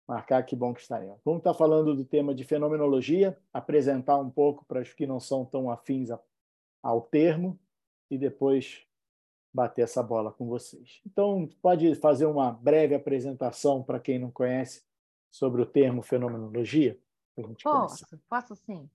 [0.08, 1.10] marcar que bom que está aí.
[1.24, 5.44] Vamos estar falando do tema de fenomenologia, apresentar um pouco para os que não são
[5.44, 6.08] tão afins
[6.82, 7.58] ao termo
[8.10, 8.86] e depois
[9.52, 11.00] bater essa bola com vocês.
[11.06, 14.82] Então, pode fazer uma breve apresentação para quem não conhece
[15.30, 16.98] sobre o termo fenomenologia?
[17.62, 18.88] Posso, posso sim.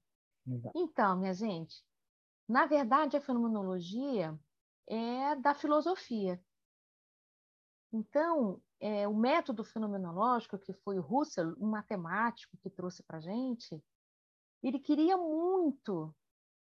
[0.75, 1.83] Então, minha gente,
[2.47, 4.37] na verdade, a fenomenologia
[4.87, 6.41] é da filosofia.
[7.91, 13.83] Então, é, o método fenomenológico, que foi o Russell, um matemático que trouxe para gente,
[14.63, 16.13] ele queria muito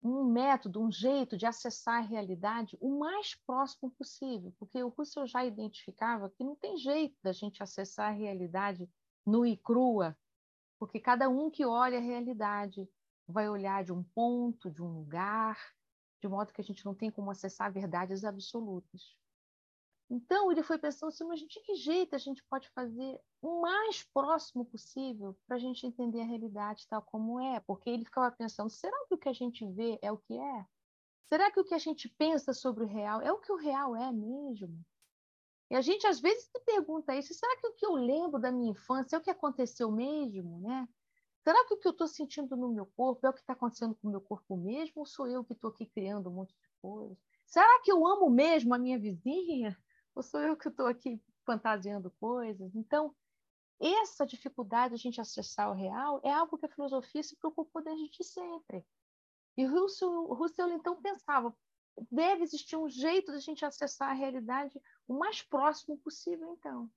[0.02, 5.26] um método, um jeito de acessar a realidade o mais próximo possível, porque o Russell
[5.26, 8.88] já identificava que não tem jeito da gente acessar a realidade
[9.24, 10.16] nua e crua,
[10.78, 12.86] porque cada um que olha a realidade
[13.26, 15.58] vai olhar de um ponto, de um lugar,
[16.20, 19.16] de modo que a gente não tem como acessar verdades absolutas.
[20.10, 24.04] Então, ele foi pensando assim, mas de que jeito a gente pode fazer o mais
[24.04, 27.60] próximo possível para a gente entender a realidade tal como é?
[27.60, 30.66] Porque ele ficava pensando, será que o que a gente vê é o que é?
[31.24, 33.96] Será que o que a gente pensa sobre o real é o que o real
[33.96, 34.84] é mesmo?
[35.70, 38.52] E a gente às vezes se pergunta isso, será que o que eu lembro da
[38.52, 40.86] minha infância é o que aconteceu mesmo, né?
[41.44, 43.94] Será que o que eu estou sentindo no meu corpo é o que está acontecendo
[43.94, 46.70] com o meu corpo mesmo ou sou eu que estou aqui criando um monte de
[46.80, 47.18] coisas?
[47.44, 49.78] Será que eu amo mesmo a minha vizinha?
[50.14, 52.74] ou sou eu que estou aqui fantasiando coisas?
[52.74, 53.14] Então,
[53.80, 57.82] essa dificuldade de a gente acessar o real é algo que a filosofia se preocupou
[57.82, 58.82] desde sempre.
[59.56, 61.54] E Russell, Russell então pensava,
[62.10, 66.90] deve existir um jeito de a gente acessar a realidade o mais próximo possível, então.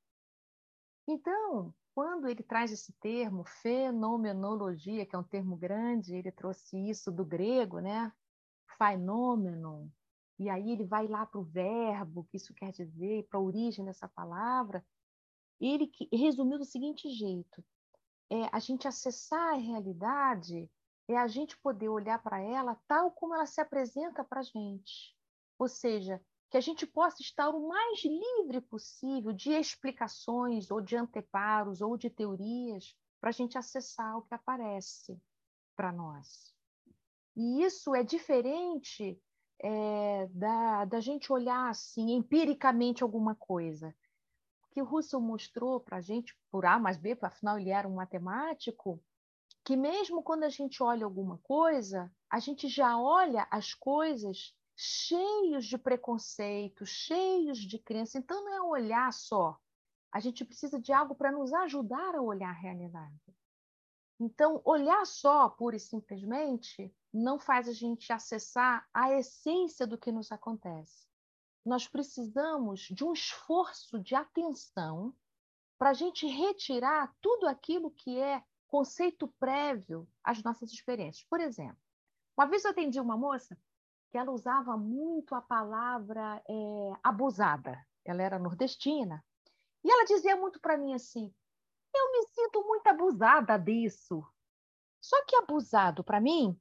[1.08, 7.12] Então, quando ele traz esse termo, fenomenologia, que é um termo grande, ele trouxe isso
[7.12, 8.13] do grego, né?
[8.78, 9.88] Phenomenon,
[10.38, 13.84] e aí ele vai lá para o verbo, que isso quer dizer, para a origem
[13.84, 14.85] dessa palavra.
[15.59, 17.66] Ele resumiu do seguinte jeito:
[18.29, 20.70] é a gente acessar a realidade
[21.08, 25.17] é a gente poder olhar para ela tal como ela se apresenta para a gente.
[25.58, 30.96] Ou seja, que a gente possa estar o mais livre possível de explicações, ou de
[30.96, 35.20] anteparos, ou de teorias, para a gente acessar o que aparece
[35.76, 36.53] para nós.
[37.35, 39.20] E isso é diferente
[39.59, 43.93] é, da, da gente olhar assim empiricamente alguma coisa.
[44.64, 47.88] O que o Russell mostrou para a gente, por A mais B, afinal ele era
[47.88, 49.03] um matemático,
[49.66, 55.66] que mesmo quando a gente olha alguma coisa, a gente já olha as coisas cheios
[55.66, 58.20] de preconceito, cheios de crença.
[58.20, 59.59] Então não é olhar só.
[60.12, 63.35] A gente precisa de algo para nos ajudar a olhar a realidade.
[64.20, 70.12] Então, olhar só, pura e simplesmente, não faz a gente acessar a essência do que
[70.12, 71.08] nos acontece.
[71.66, 75.14] Nós precisamos de um esforço de atenção
[75.78, 81.26] para a gente retirar tudo aquilo que é conceito prévio às nossas experiências.
[81.29, 81.78] Por exemplo,
[82.35, 83.58] uma vez eu atendi uma moça
[84.09, 87.85] que ela usava muito a palavra é, abusada.
[88.05, 89.23] Ela era nordestina.
[89.83, 91.33] E ela dizia muito para mim assim:
[91.93, 94.23] eu me sinto muito abusada disso.
[95.01, 96.59] Só que abusado, para mim,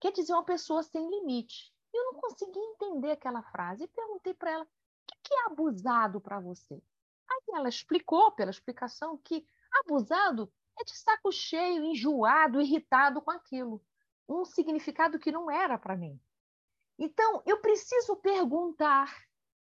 [0.00, 1.72] quer dizer uma pessoa sem limite.
[1.92, 6.40] Eu não consegui entender aquela frase e perguntei para ela: o que é abusado para
[6.40, 6.82] você?
[7.28, 9.46] Aí ela explicou, pela explicação, que
[9.80, 13.82] abusado é de saco cheio, enjoado, irritado com aquilo.
[14.28, 16.20] Um significado que não era para mim.
[16.98, 19.14] Então, eu preciso perguntar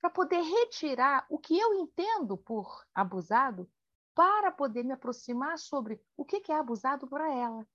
[0.01, 3.69] para poder retirar o que eu entendo por abusado
[4.15, 7.67] para poder me aproximar sobre o que é abusado para ela.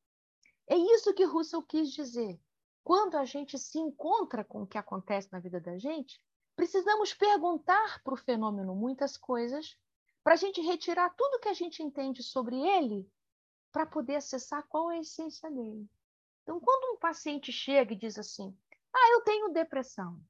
[0.66, 2.40] É isso que Russell quis dizer.
[2.82, 6.20] Quando a gente se encontra com o que acontece na vida da gente,
[6.56, 9.76] precisamos perguntar para o fenômeno muitas coisas
[10.22, 13.10] para a gente retirar tudo que a gente entende sobre ele
[13.70, 15.88] para poder acessar qual é a essência dele.
[16.42, 18.56] Então, quando um paciente chega e diz assim:
[18.94, 20.20] Ah, eu tenho depressão.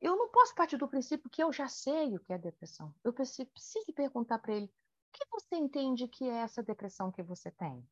[0.00, 2.94] Eu não posso partir do princípio que eu já sei o que é depressão.
[3.02, 7.50] Eu preciso perguntar para ele: o que você entende que é essa depressão que você
[7.50, 7.84] tem?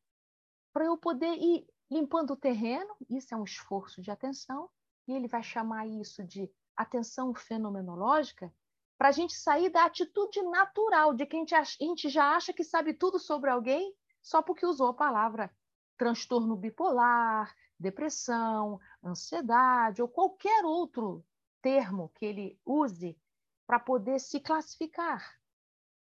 [0.71, 4.69] Para eu poder ir limpando o terreno, isso é um esforço de atenção,
[5.07, 8.53] e ele vai chamar isso de atenção fenomenológica,
[8.97, 12.93] para a gente sair da atitude natural de quem a gente já acha que sabe
[12.93, 15.51] tudo sobre alguém só porque usou a palavra
[15.97, 21.25] transtorno bipolar, depressão, ansiedade ou qualquer outro
[21.61, 23.17] termo que ele use
[23.65, 25.37] para poder se classificar.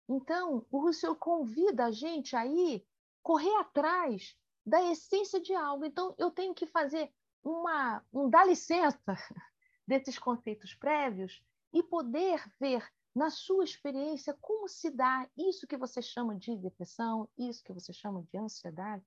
[0.09, 2.85] Então, o Russell convida a gente a ir
[3.21, 4.35] correr atrás
[4.65, 5.85] da essência de algo.
[5.85, 7.11] Então, eu tenho que fazer
[7.43, 8.99] uma, um dá licença
[9.87, 12.85] desses conceitos prévios e poder ver
[13.15, 17.93] na sua experiência como se dá isso que você chama de depressão, isso que você
[17.93, 19.05] chama de ansiedade.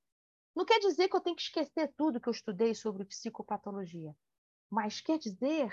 [0.57, 4.17] Não quer dizer que eu tenho que esquecer tudo que eu estudei sobre psicopatologia,
[4.71, 5.71] mas quer dizer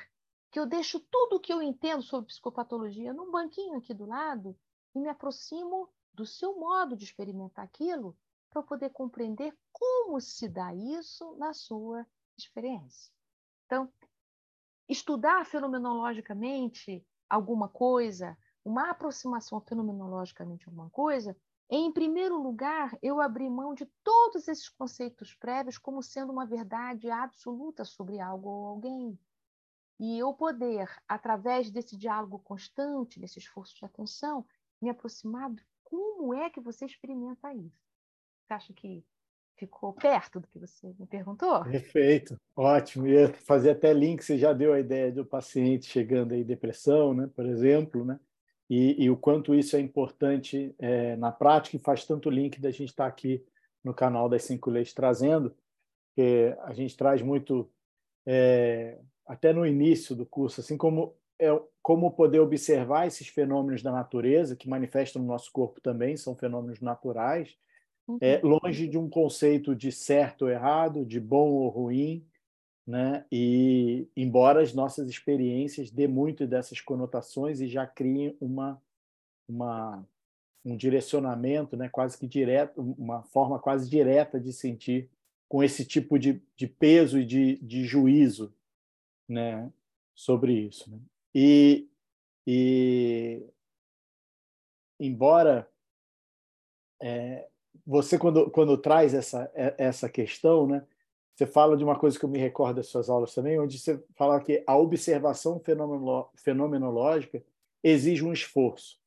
[0.51, 4.59] que eu deixo tudo que eu entendo sobre psicopatologia num banquinho aqui do lado
[4.93, 8.15] e me aproximo do seu modo de experimentar aquilo
[8.49, 12.05] para poder compreender como se dá isso na sua
[12.37, 13.09] experiência.
[13.65, 13.91] Então,
[14.87, 21.35] estudar fenomenologicamente alguma coisa, uma aproximação fenomenologicamente alguma coisa,
[21.77, 27.09] em primeiro lugar, eu abrir mão de todos esses conceitos prévios como sendo uma verdade
[27.09, 29.19] absoluta sobre algo ou alguém.
[29.99, 34.45] E eu poder, através desse diálogo constante, desse esforço de atenção,
[34.81, 37.81] me aproximar de como é que você experimenta isso.
[38.45, 39.05] Você acha que
[39.55, 41.63] ficou perto do que você me perguntou?
[41.63, 43.07] Perfeito, ótimo.
[43.07, 47.27] Ia fazer até link, você já deu a ideia do paciente chegando aí depressão, né,
[47.33, 48.19] por exemplo, né?
[48.69, 52.71] E, e o quanto isso é importante é, na prática e faz tanto link da
[52.71, 53.43] gente estar aqui
[53.83, 55.53] no canal das Cinco Leis trazendo,
[56.15, 57.69] que a gente traz muito,
[58.25, 61.47] é, até no início do curso, assim como é
[61.81, 66.79] como poder observar esses fenômenos da natureza que manifestam no nosso corpo também, são fenômenos
[66.79, 67.57] naturais,
[68.07, 68.17] uhum.
[68.21, 72.25] é, longe de um conceito de certo ou errado, de bom ou ruim,
[72.85, 73.25] né?
[73.31, 78.81] E embora as nossas experiências dê muito dessas conotações e já criem uma
[79.47, 80.05] uma
[80.65, 85.09] um direcionamento, né, quase que direto, uma forma quase direta de sentir
[85.49, 88.55] com esse tipo de, de peso e de, de juízo,
[89.27, 89.69] né,
[90.15, 90.89] sobre isso.
[90.89, 90.99] Né?
[91.35, 91.89] E,
[92.47, 93.45] e
[94.99, 95.69] embora
[97.01, 97.49] é,
[97.85, 100.85] você quando quando traz essa é, essa questão, né?
[101.35, 104.01] Você fala de uma coisa que eu me recordo das suas aulas também, onde você
[104.15, 105.59] fala que a observação
[106.35, 107.43] fenomenológica
[107.83, 108.99] exige um esforço,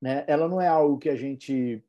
[0.00, 0.24] né?
[0.28, 1.82] Ela não é algo que a gente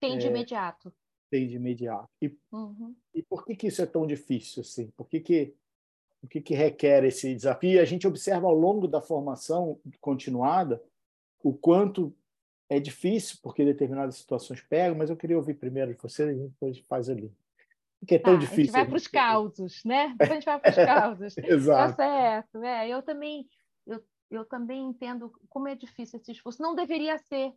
[0.00, 0.92] tem de é, imediato.
[1.30, 2.08] Tem de imediato.
[2.22, 2.94] E, uhum.
[3.14, 4.90] e por que que isso é tão difícil assim?
[4.96, 5.54] Por que que
[6.22, 7.80] o que, que requer esse desafio?
[7.80, 10.82] A gente observa ao longo da formação continuada
[11.42, 12.12] o quanto
[12.68, 16.78] é difícil, porque determinadas situações pegam, mas eu queria ouvir primeiro de você e depois
[16.80, 17.32] faz ali.
[17.98, 18.62] Porque é tão tá, difícil.
[18.62, 20.08] A gente vai para os causos, né?
[20.10, 21.38] Depois a gente vai para os causos.
[21.38, 21.96] Exato.
[21.96, 22.62] Tá certo.
[22.62, 23.48] É, eu também
[23.86, 26.62] eu, eu também entendo como é difícil esse esforço.
[26.62, 27.52] Não deveria ser.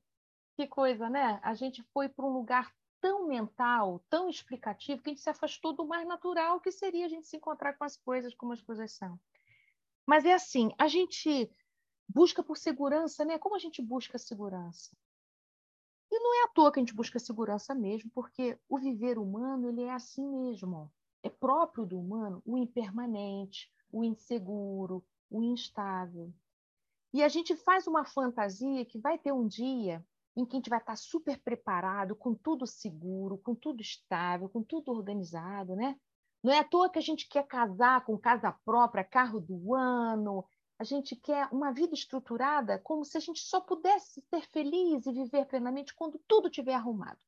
[0.55, 1.39] Que coisa, né?
[1.41, 2.69] A gente foi para um lugar
[2.99, 7.09] tão mental, tão explicativo, que a gente se afastou do mais natural que seria a
[7.09, 9.17] gente se encontrar com as coisas como as coisas são.
[10.05, 11.49] Mas é assim, a gente
[12.07, 13.37] busca por segurança, né?
[13.37, 14.91] Como a gente busca segurança?
[16.11, 19.69] E não é à toa que a gente busca segurança mesmo, porque o viver humano
[19.69, 20.91] ele é assim mesmo.
[21.21, 26.33] É próprio do humano o impermanente, o inseguro, o instável.
[27.13, 30.69] E a gente faz uma fantasia que vai ter um dia em que a gente
[30.69, 35.95] vai estar super preparado, com tudo seguro, com tudo estável, com tudo organizado, né?
[36.41, 40.45] Não é à toa que a gente quer casar com casa própria, carro do ano,
[40.79, 45.11] a gente quer uma vida estruturada como se a gente só pudesse ser feliz e
[45.11, 47.19] viver plenamente quando tudo estiver arrumado.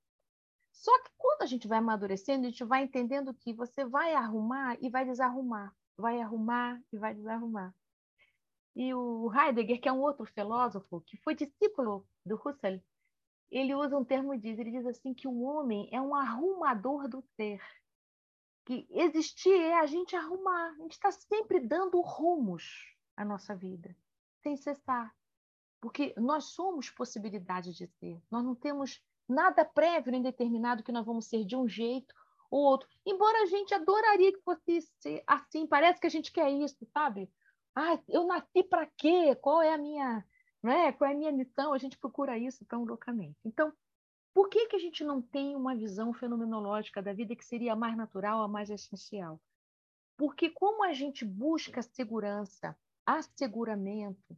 [0.71, 4.77] Só que quando a gente vai amadurecendo, a gente vai entendendo que você vai arrumar
[4.81, 7.75] e vai desarrumar, vai arrumar e vai desarrumar.
[8.73, 12.79] E o Heidegger, que é um outro filósofo, que foi discípulo do Husserl,
[13.51, 17.21] ele usa um termo diz, ele diz assim que o homem é um arrumador do
[17.35, 17.61] ser.
[18.65, 22.91] Que existir é a gente arrumar, a gente está sempre dando rumos
[23.21, 23.95] à nossa vida,
[24.41, 25.13] sem cessar.
[25.79, 31.05] Porque nós somos possibilidade de ser, nós não temos nada prévio nem determinado que nós
[31.05, 32.13] vamos ser de um jeito
[32.49, 32.87] ou outro.
[33.05, 34.79] Embora a gente adoraria que fosse
[35.25, 37.31] assim, parece que a gente quer isso, sabe?
[37.73, 39.35] Ah, eu nasci para quê?
[39.35, 40.25] Qual é a minha
[40.61, 40.91] né?
[40.93, 41.73] Qual é a minha missão?
[41.73, 43.37] A gente procura isso tão loucamente.
[43.43, 43.73] Então,
[44.33, 47.75] por que, que a gente não tem uma visão fenomenológica da vida que seria a
[47.75, 49.41] mais natural, a mais essencial?
[50.15, 54.37] Porque como a gente busca segurança, asseguramento,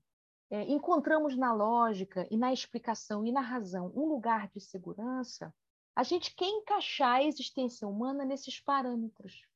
[0.50, 5.54] é, encontramos na lógica e na explicação e na razão um lugar de segurança,
[5.96, 9.48] a gente quer encaixar a existência humana nesses parâmetros.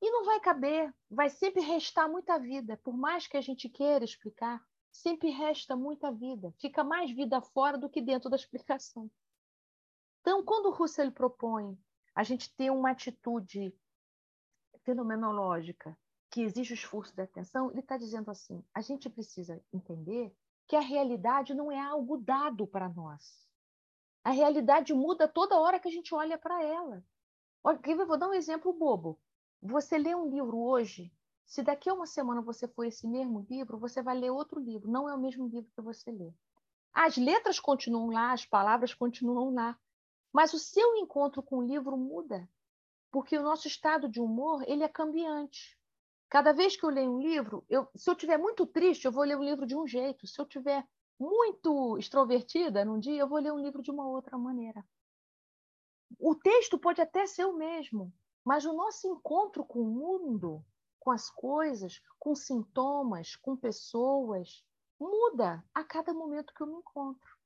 [0.00, 4.04] E não vai caber, vai sempre restar muita vida, por mais que a gente queira
[4.04, 9.10] explicar, sempre resta muita vida, fica mais vida fora do que dentro da explicação.
[10.20, 11.78] Então, quando o Russell propõe
[12.14, 13.74] a gente ter uma atitude
[14.82, 15.96] fenomenológica
[16.36, 20.80] que exige esforço da atenção, ele está dizendo assim: a gente precisa entender que a
[20.80, 23.48] realidade não é algo dado para nós.
[24.22, 27.02] A realidade muda toda hora que a gente olha para ela.
[27.86, 29.18] Eu vou dar um exemplo bobo.
[29.62, 31.10] Você lê um livro hoje
[31.46, 34.90] se daqui a uma semana você for esse mesmo livro, você vai ler outro livro,
[34.90, 36.34] não é o mesmo livro que você lê.
[36.92, 39.78] As letras continuam lá, as palavras continuam lá,
[40.30, 42.46] mas o seu encontro com o livro muda,
[43.10, 45.75] porque o nosso estado de humor ele é cambiante.
[46.28, 49.24] Cada vez que eu leio um livro, eu, se eu estiver muito triste, eu vou
[49.24, 50.26] ler um livro de um jeito.
[50.26, 50.86] Se eu estiver
[51.18, 54.84] muito extrovertida num dia, eu vou ler um livro de uma outra maneira.
[56.18, 58.12] O texto pode até ser o mesmo,
[58.44, 60.64] mas o nosso encontro com o mundo
[61.06, 64.64] com as coisas, com sintomas, com pessoas,
[64.98, 67.36] muda a cada momento que eu me encontro.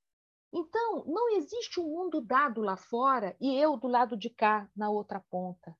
[0.50, 4.88] Então, não existe um mundo dado lá fora e eu do lado de cá, na
[4.88, 5.76] outra ponta.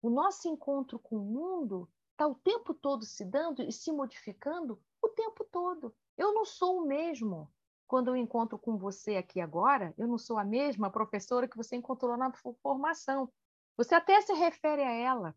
[0.00, 4.82] O nosso encontro com o mundo está o tempo todo se dando e se modificando
[5.02, 5.94] o tempo todo.
[6.16, 7.52] Eu não sou o mesmo.
[7.86, 11.76] Quando eu encontro com você aqui agora, eu não sou a mesma professora que você
[11.76, 12.32] encontrou na
[12.62, 13.30] formação.
[13.76, 15.36] Você até se refere a ela,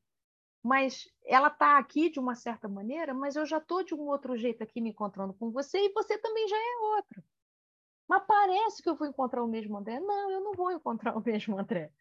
[0.63, 4.35] mas ela está aqui de uma certa maneira, mas eu já estou de um outro
[4.35, 7.23] jeito aqui me encontrando com você e você também já é outro.
[8.07, 9.99] Mas parece que eu vou encontrar o mesmo André.
[9.99, 11.91] Não, eu não vou encontrar o mesmo André.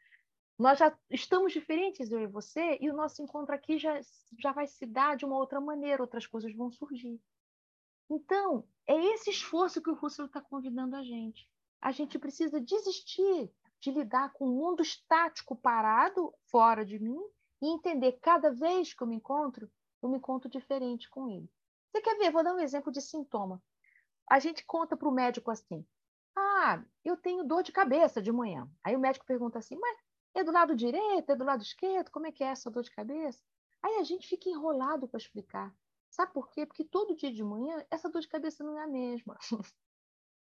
[0.59, 4.01] Nós já estamos diferentes, eu e você, e o nosso encontro aqui já,
[4.37, 7.21] já vai se dar de uma outra maneira, outras coisas vão surgir.
[8.11, 11.49] Então, é esse esforço que o Russell está convidando a gente.
[11.81, 17.21] A gente precisa desistir de lidar com o um mundo estático parado fora de mim
[17.63, 19.71] e entender cada vez que eu me encontro,
[20.03, 21.49] eu me encontro diferente com ele.
[21.93, 22.33] Você quer ver?
[22.33, 23.63] Vou dar um exemplo de sintoma.
[24.29, 25.87] A gente conta para o médico assim:
[26.37, 28.69] Ah, eu tenho dor de cabeça de manhã.
[28.83, 31.31] Aí o médico pergunta assim: Mas é do lado direito?
[31.31, 32.11] É do lado esquerdo?
[32.11, 33.43] Como é que é essa dor de cabeça?
[33.83, 35.75] Aí a gente fica enrolado para explicar.
[36.11, 36.67] Sabe por quê?
[36.67, 39.39] Porque todo dia de manhã essa dor de cabeça não é a mesma.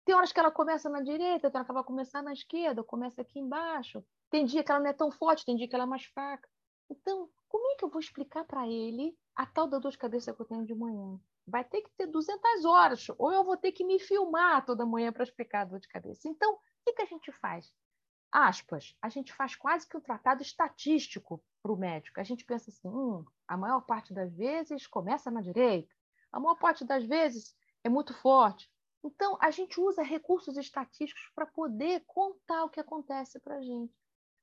[0.06, 2.84] Tem horas que ela começa na direita, tem hora que ela vai começar na esquerda,
[2.84, 4.06] começa aqui embaixo.
[4.30, 6.48] Tem dia que ela não é tão forte, tem dia que ela é mais fraca.
[6.88, 10.32] Então, como é que eu vou explicar para ele a tal da dor de cabeça
[10.32, 11.20] que eu tenho de manhã?
[11.48, 15.12] Vai ter que ter 200 horas, ou eu vou ter que me filmar toda manhã
[15.12, 16.28] para explicar a dor de cabeça.
[16.28, 17.74] Então, o que, que a gente faz?
[18.38, 22.20] Aspas, a gente faz quase que um tratado estatístico para o médico.
[22.20, 25.96] A gente pensa assim: hum, a maior parte das vezes começa na direita,
[26.34, 28.70] a maior parte das vezes é muito forte.
[29.02, 33.96] Então, a gente usa recursos estatísticos para poder contar o que acontece para a gente.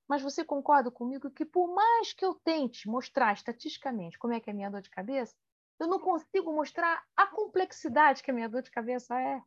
[0.09, 4.49] Mas você concorda comigo que, por mais que eu tente mostrar estatisticamente como é que
[4.49, 5.37] é a minha dor de cabeça,
[5.79, 9.43] eu não consigo mostrar a complexidade que a minha dor de cabeça é.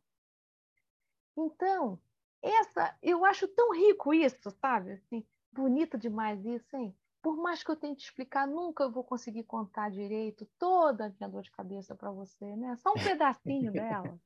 [1.36, 2.00] Então,
[2.48, 4.92] essa, eu acho tão rico isso, sabe?
[4.92, 6.94] Assim, bonito demais isso, hein?
[7.22, 11.28] Por mais que eu tente explicar, nunca eu vou conseguir contar direito toda a minha
[11.28, 12.76] dor de cabeça para você, né?
[12.76, 14.18] Só um pedacinho dela.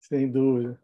[0.00, 0.80] Sem dúvida.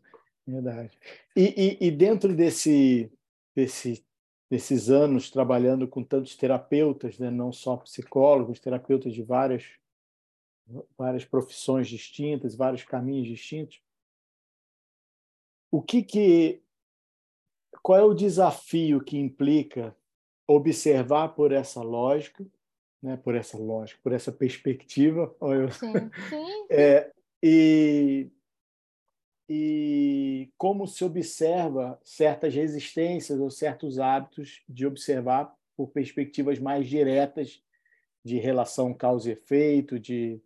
[0.46, 0.96] Verdade.
[1.34, 3.10] E, e, e dentro desse,
[3.54, 4.06] desse,
[4.48, 7.30] desses anos trabalhando com tantos terapeutas, né?
[7.30, 9.64] não só psicólogos, terapeutas de várias,
[10.96, 13.80] várias profissões distintas, vários caminhos distintos,
[15.70, 16.62] o que que
[17.82, 19.96] qual é o desafio que implica
[20.46, 22.44] observar por essa lógica,
[23.02, 25.70] né, por essa lógica, por essa perspectiva, eu...
[25.70, 25.92] sim,
[26.28, 26.66] sim.
[26.70, 28.30] É, e
[29.49, 37.62] e como se observa certas resistências ou certos hábitos de observar por perspectivas mais diretas
[38.25, 40.40] de relação causa e efeito, de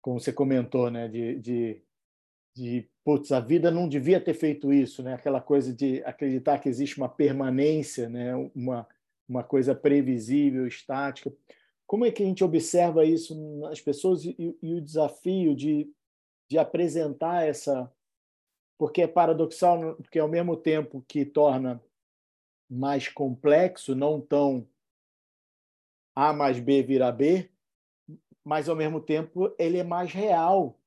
[0.00, 1.82] como você comentou, né, de, de,
[2.54, 6.68] de putz, a vida não devia ter feito isso, né, aquela coisa de acreditar que
[6.68, 8.86] existe uma permanência, né, uma
[9.30, 11.32] uma coisa previsível, estática.
[11.86, 15.88] Como é que a gente observa isso nas pessoas e, e o desafio de,
[16.48, 17.90] de apresentar essa
[18.76, 21.80] porque é paradoxal, porque ao mesmo tempo que torna
[22.68, 24.66] mais complexo, não tão
[26.14, 27.50] A mais B vira B,
[28.42, 30.79] mas ao mesmo tempo ele é mais real.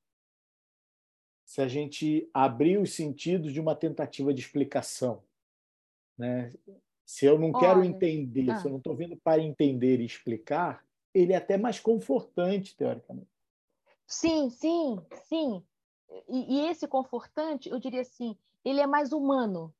[1.44, 5.22] Se a gente abrir os sentidos de uma tentativa de explicação,
[6.16, 6.52] né?
[7.04, 8.56] Se eu não Olha, quero entender, ah.
[8.58, 13.28] se eu não estou vindo para entender e explicar, ele é até mais confortante, teoricamente.
[14.06, 15.62] Sim, sim, sim
[16.28, 19.74] e, e, esse confortante, eu diria assim, ele é mais humano,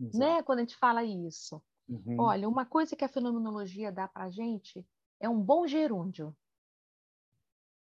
[0.00, 0.18] Exato.
[0.18, 0.42] né?
[0.42, 1.62] Quando a gente fala isso.
[1.88, 2.16] Uhum.
[2.18, 4.84] Olha, uma coisa que a fenomenologia dá para a gente
[5.20, 6.34] é um bom gerúndio.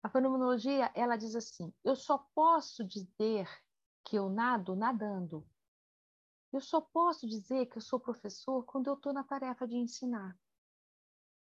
[0.02, 3.48] A fenomenologia, ela diz assim, eu só posso dizer
[4.04, 5.46] que eu nado nadando.
[6.52, 10.38] Eu só posso dizer que eu sou professor quando eu estou na tarefa de ensinar.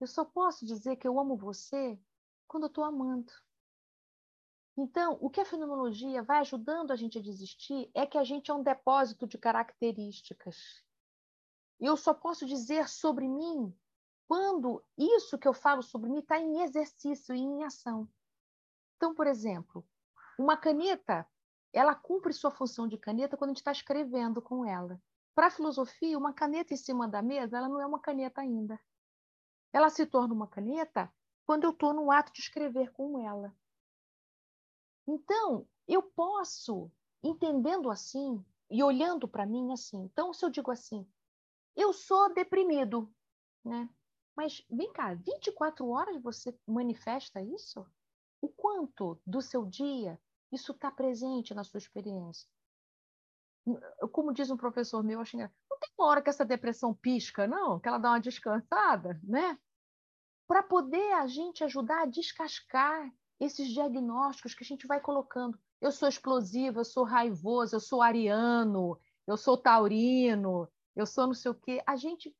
[0.00, 2.00] Eu só posso dizer que eu amo você
[2.46, 3.32] quando eu estou amando.
[4.76, 8.50] Então, o que a fenomenologia vai ajudando a gente a desistir é que a gente
[8.50, 10.82] é um depósito de características.
[11.80, 13.76] Eu só posso dizer sobre mim
[14.28, 18.08] quando isso que eu falo sobre mim está em exercício e em ação.
[18.98, 19.86] Então, por exemplo,
[20.36, 21.24] uma caneta,
[21.72, 25.00] ela cumpre sua função de caneta quando a gente está escrevendo com ela.
[25.36, 28.78] Para a filosofia, uma caneta em cima da mesa, ela não é uma caneta ainda.
[29.72, 31.08] Ela se torna uma caneta
[31.46, 33.54] quando eu estou no ato de escrever com ela.
[35.06, 36.90] Então, eu posso,
[37.22, 40.02] entendendo assim e olhando para mim assim.
[40.02, 41.08] Então, se eu digo assim,
[41.76, 43.08] eu sou deprimido,
[43.64, 43.88] né?
[44.34, 47.86] Mas vem cá, 24 horas você manifesta isso?
[48.68, 50.20] Quanto do seu dia
[50.52, 52.46] isso está presente na sua experiência?
[54.12, 57.46] Como diz um professor meu, acho que não tem uma hora que essa depressão pisca,
[57.46, 59.58] não, que ela dá uma descansada, né?
[60.46, 65.58] Para poder a gente ajudar a descascar esses diagnósticos que a gente vai colocando.
[65.80, 71.34] Eu sou explosivo, eu sou raivoso, eu sou ariano, eu sou taurino, eu sou não
[71.34, 71.82] sei o quê.
[71.86, 72.36] A gente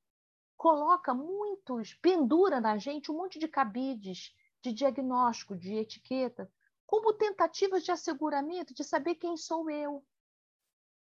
[0.59, 6.51] coloca muitos, pendura na gente um monte de cabides de diagnóstico, de etiqueta,
[6.87, 10.05] como tentativas de asseguramento de saber quem sou eu.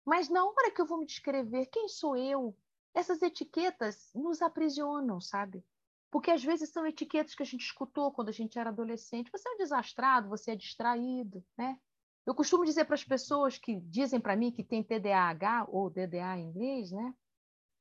[0.05, 2.57] Mas na hora que eu vou me descrever quem sou eu,
[2.93, 5.63] essas etiquetas nos aprisionam, sabe?
[6.09, 9.31] Porque às vezes são etiquetas que a gente escutou quando a gente era adolescente.
[9.31, 11.77] Você é um desastrado, você é distraído, né?
[12.25, 16.37] Eu costumo dizer para as pessoas que dizem para mim que tem TDAH ou DDA
[16.37, 17.13] em inglês, né?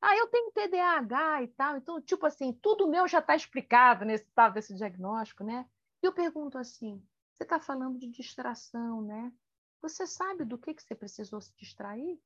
[0.00, 1.76] Ah, eu tenho TDAH e tal.
[1.76, 5.68] Então, tipo assim, tudo meu já está explicado nesse tal desse diagnóstico, né?
[6.02, 9.32] E eu pergunto assim: você está falando de distração, né?
[9.82, 12.20] Você sabe do que, que você precisou se distrair?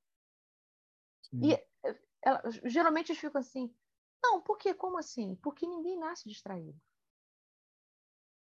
[1.22, 1.50] Sim.
[1.50, 3.74] E eh, ela, geralmente eles ficam assim:
[4.22, 4.74] não, por quê?
[4.74, 5.34] Como assim?
[5.36, 6.78] Porque ninguém nasce distraído.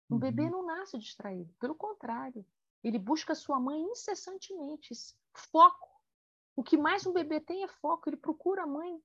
[0.08, 0.20] Um uhum.
[0.20, 2.46] bebê não nasce distraído, pelo contrário,
[2.82, 4.94] ele busca sua mãe incessantemente,
[5.34, 6.00] foco.
[6.54, 9.02] O que mais um bebê tem é foco, ele procura a mãe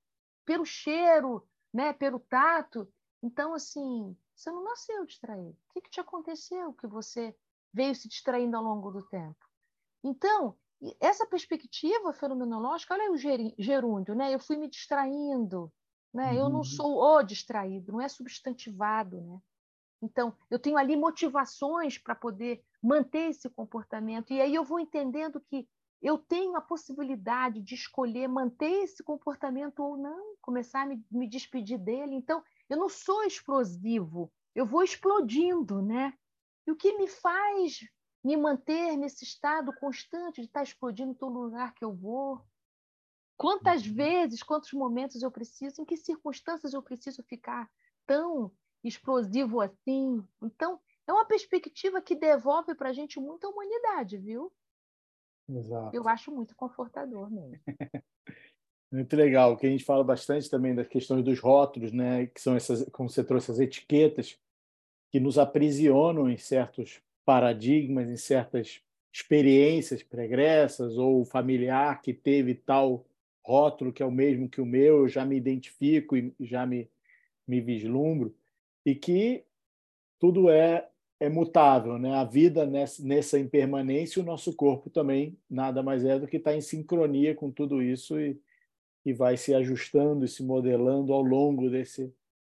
[0.51, 2.85] pelo cheiro, né, pelo tato.
[3.23, 5.57] Então, assim, você não nasceu distraído.
[5.69, 7.33] O que, que te aconteceu que você
[7.73, 9.47] veio se distraindo ao longo do tempo?
[10.03, 10.57] Então,
[10.99, 14.33] essa perspectiva fenomenológica, olha aí o gerúndio, né?
[14.33, 15.71] Eu fui me distraindo,
[16.13, 16.35] né?
[16.37, 16.63] Eu não uhum.
[16.65, 19.21] sou o distraído, não é substantivado.
[19.21, 19.39] Né?
[20.01, 24.33] Então, eu tenho ali motivações para poder manter esse comportamento.
[24.33, 25.65] E aí eu vou entendendo que
[26.01, 31.27] eu tenho a possibilidade de escolher manter esse comportamento ou não, começar a me, me
[31.27, 32.15] despedir dele.
[32.15, 36.13] Então, eu não sou explosivo, eu vou explodindo, né?
[36.65, 37.79] E o que me faz
[38.23, 42.43] me manter nesse estado constante de estar explodindo todo lugar que eu vou,
[43.41, 43.95] Quantas uhum.
[43.95, 47.67] vezes, quantos momentos eu preciso, em que circunstâncias eu preciso ficar
[48.05, 48.51] tão
[48.83, 50.23] explosivo assim?
[50.43, 54.53] Então, é uma perspectiva que devolve para a gente muita humanidade, viu?
[55.57, 55.95] Exato.
[55.95, 57.59] Eu acho muito confortador mesmo.
[58.91, 62.55] muito legal, que a gente fala bastante também das questões dos rótulos, né, que são
[62.55, 64.39] essas, como você trouxe, as etiquetas
[65.11, 68.81] que nos aprisionam em certos paradigmas, em certas
[69.13, 73.05] experiências pregressas ou familiar que teve tal
[73.43, 76.89] rótulo que é o mesmo que o meu, eu já me identifico e já me,
[77.47, 78.35] me vislumbro,
[78.85, 79.43] e que
[80.19, 80.87] tudo é,
[81.21, 81.99] é mutável.
[81.99, 82.15] Né?
[82.15, 86.57] A vida nessa, impermanência, o nosso corpo também nada mais é do que estar tá
[86.57, 88.41] em sincronia com tudo isso e,
[89.05, 92.11] e vai se ajustando e se modelando ao longo desse,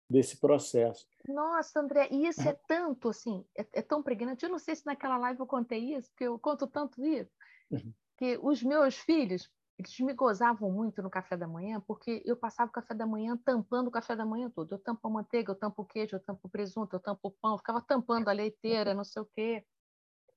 [0.08, 1.06] desse processo.
[1.28, 4.42] Nossa, André, isso é tanto assim, é, é, tão pregnante.
[4.42, 7.30] Eu não sei se naquela live eu contei isso, porque eu conto tanto isso,
[7.70, 7.92] uhum.
[8.16, 12.70] que os meus filhos, eles me gozavam muito no café da manhã, porque eu passava
[12.70, 14.72] o café da manhã tampando o café da manhã todo.
[14.72, 17.30] Eu tampo a manteiga, eu tampo o queijo, eu tampo o presunto, eu tampo o
[17.30, 19.64] pão, eu ficava tampando a leiteira, não sei o quê.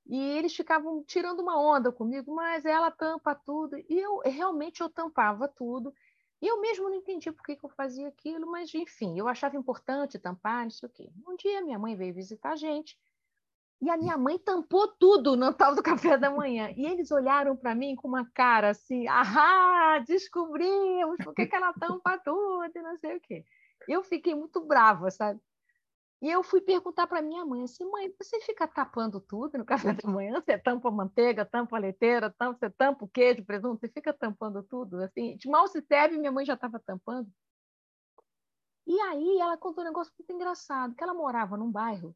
[0.08, 3.78] E eles ficavam tirando uma onda comigo, mas ela tampa tudo.
[3.78, 5.94] E eu realmente eu tampava tudo.
[6.42, 9.58] E eu mesmo não entendi por que, que eu fazia aquilo, mas enfim, eu achava
[9.58, 11.12] importante tampar, não sei o quê.
[11.28, 12.98] Um dia minha mãe veio visitar a gente
[13.80, 16.72] e a minha mãe tampou tudo no tal do café da manhã.
[16.76, 21.74] E eles olharam para mim com uma cara assim: ah, descobrimos por que, que ela
[21.74, 23.46] tampa tudo e não sei o quê.
[23.88, 25.40] Eu fiquei muito brava, sabe?
[26.20, 29.94] E eu fui perguntar para minha mãe assim, mãe, você fica tapando tudo no café
[29.94, 30.42] da manhã?
[30.42, 34.98] Você tampa manteiga, tampa leiteira, tampa, você tampa o queijo, presunto, você fica tampando tudo?
[35.04, 37.30] Assim, mal se serve, minha mãe já estava tampando.
[38.88, 42.16] E aí ela contou um negócio muito engraçado, que ela morava num bairro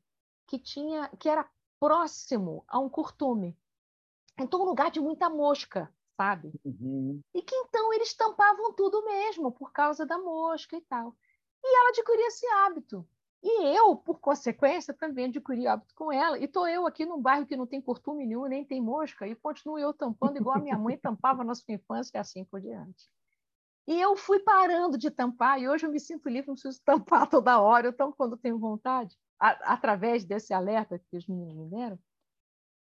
[0.51, 3.57] que tinha, que era próximo a um curtume.
[4.37, 6.51] Então, um lugar de muita mosca, sabe?
[6.65, 7.21] Uhum.
[7.33, 11.15] E que então eles tampavam tudo mesmo por causa da mosca e tal.
[11.63, 13.07] E ela adquiriu esse hábito.
[13.41, 16.37] E eu, por consequência, também adquiri hábito com ela.
[16.37, 19.33] E estou eu aqui num bairro que não tem curtume nenhum, nem tem mosca, e
[19.35, 23.09] continuo eu tampando igual a minha mãe tampava na sua infância e assim por diante.
[23.87, 27.29] E eu fui parando de tampar, e hoje eu me sinto livre, não preciso tampar
[27.29, 31.67] toda hora, eu tampo quando tenho vontade, a, através desse alerta que os meninos me
[31.67, 31.99] deram.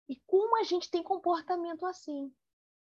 [0.09, 2.33] E como a gente tem comportamento assim,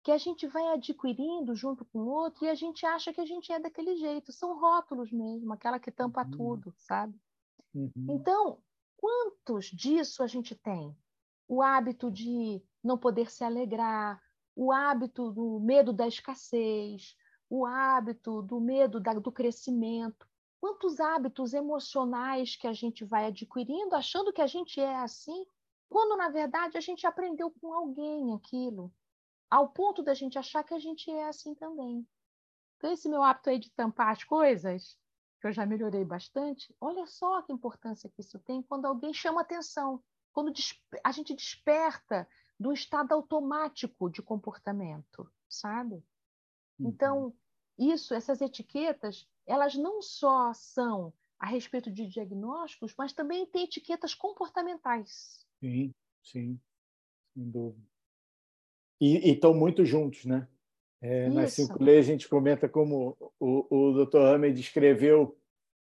[0.02, 3.26] que a gente vai adquirindo junto com o outro e a gente acha que a
[3.26, 4.33] gente é daquele jeito.
[4.33, 6.31] São rótulos mesmo, aquela que tampa uhum.
[6.31, 7.14] tudo, sabe?
[7.74, 7.92] Uhum.
[8.09, 8.62] Então,
[8.96, 10.96] quantos disso a gente tem?
[11.46, 14.22] O hábito de não poder se alegrar,
[14.54, 17.16] o hábito do medo da escassez,
[17.50, 20.28] o hábito do medo da, do crescimento.
[20.61, 25.47] Quantos hábitos emocionais que a gente vai adquirindo, achando que a gente é assim,
[25.88, 28.92] quando na verdade a gente aprendeu com alguém aquilo,
[29.51, 32.07] ao ponto da gente achar que a gente é assim também.
[32.77, 34.99] Então, esse meu hábito aí de tampar as coisas,
[35.40, 39.40] que eu já melhorei bastante, olha só que importância que isso tem quando alguém chama
[39.40, 40.53] atenção, quando
[41.05, 45.97] a gente desperta do estado automático de comportamento, sabe?
[46.79, 46.88] Uhum.
[46.88, 47.37] Então,
[47.79, 54.14] isso, essas etiquetas, elas não só são a respeito de diagnósticos, mas também tem etiquetas
[54.14, 55.47] comportamentais.
[55.61, 56.61] Sim, sim,
[57.35, 57.87] sem dúvida.
[59.01, 60.49] E estão muito juntos, né?
[61.01, 64.19] É, nas cinco leis a gente comenta como o, o Dr.
[64.19, 65.38] Hammer descreveu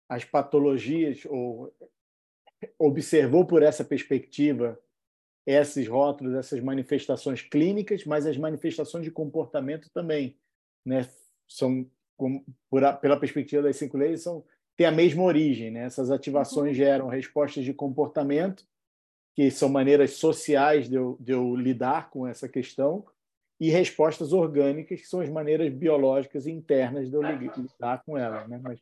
[0.07, 1.73] as patologias ou
[2.77, 4.79] observou por essa perspectiva
[5.47, 10.37] esses rótulos, essas manifestações clínicas, mas as manifestações de comportamento também,
[10.85, 11.09] né?
[11.49, 11.85] São
[12.69, 14.43] por a, pela perspectiva das cinco leis são
[14.75, 15.83] têm a mesma origem, né?
[15.83, 16.73] Essas ativações uhum.
[16.73, 18.65] geram respostas de comportamento
[19.35, 23.05] que são maneiras sociais de eu, de eu lidar com essa questão
[23.59, 28.47] e respostas orgânicas, que são as maneiras biológicas internas de eu lidar com ela.
[28.47, 28.59] Né?
[28.61, 28.79] Mas,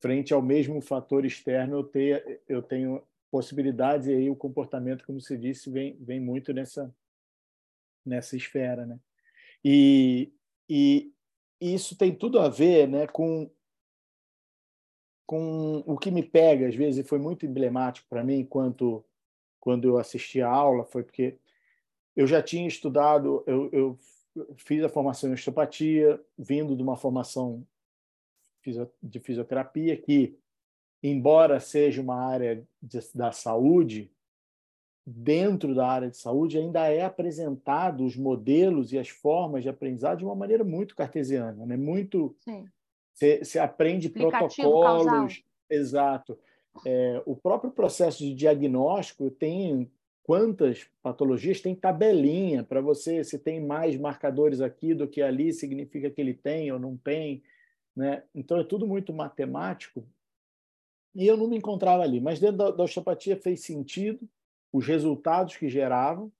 [0.00, 5.20] frente ao mesmo fator externo, eu, tenho, eu tenho possibilidades, e aí o comportamento, como
[5.20, 6.94] você disse, vem, vem muito nessa,
[8.04, 8.86] nessa esfera.
[8.86, 8.98] Né?
[9.64, 10.32] E,
[10.68, 11.12] e
[11.60, 13.50] isso tem tudo a ver né, com,
[15.26, 19.04] com o que me pega, às vezes, e foi muito emblemático para mim enquanto
[19.60, 21.36] quando eu assisti a aula, foi porque
[22.16, 23.98] eu já tinha estudado, eu, eu
[24.56, 27.66] fiz a formação em osteopatia, vindo de uma formação
[29.02, 30.38] de fisioterapia, que,
[31.02, 34.10] embora seja uma área de, da saúde,
[35.06, 40.18] dentro da área de saúde ainda é apresentado os modelos e as formas de aprendizado
[40.18, 41.76] de uma maneira muito cartesiana, né?
[41.76, 42.36] Muito
[43.14, 45.28] você aprende protocolos, causal.
[45.68, 46.38] exato.
[46.86, 49.90] É, o próprio processo de diagnóstico tem
[50.22, 56.08] quantas patologias tem tabelinha para você se tem mais marcadores aqui do que ali significa
[56.08, 57.42] que ele tem ou não tem,
[57.96, 58.22] né?
[58.34, 60.06] Então é tudo muito matemático
[61.14, 62.20] e eu não me encontrava ali.
[62.20, 64.28] Mas dentro da, da osteopatia fez sentido
[64.72, 66.32] os resultados que geravam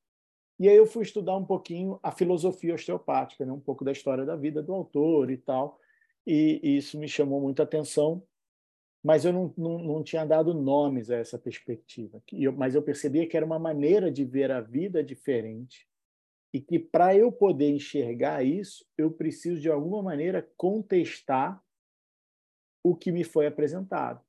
[0.58, 3.52] E aí eu fui estudar um pouquinho a filosofia osteopática, né?
[3.52, 5.80] um pouco da história da vida do autor e tal.
[6.26, 8.22] E, e isso me chamou muita atenção,
[9.02, 12.22] mas eu não, não, não tinha dado nomes a essa perspectiva.
[12.30, 15.88] Eu, mas eu percebia que era uma maneira de ver a vida diferente
[16.52, 21.62] e que para eu poder enxergar isso, eu preciso de alguma maneira contestar
[22.84, 24.20] o que me foi apresentado.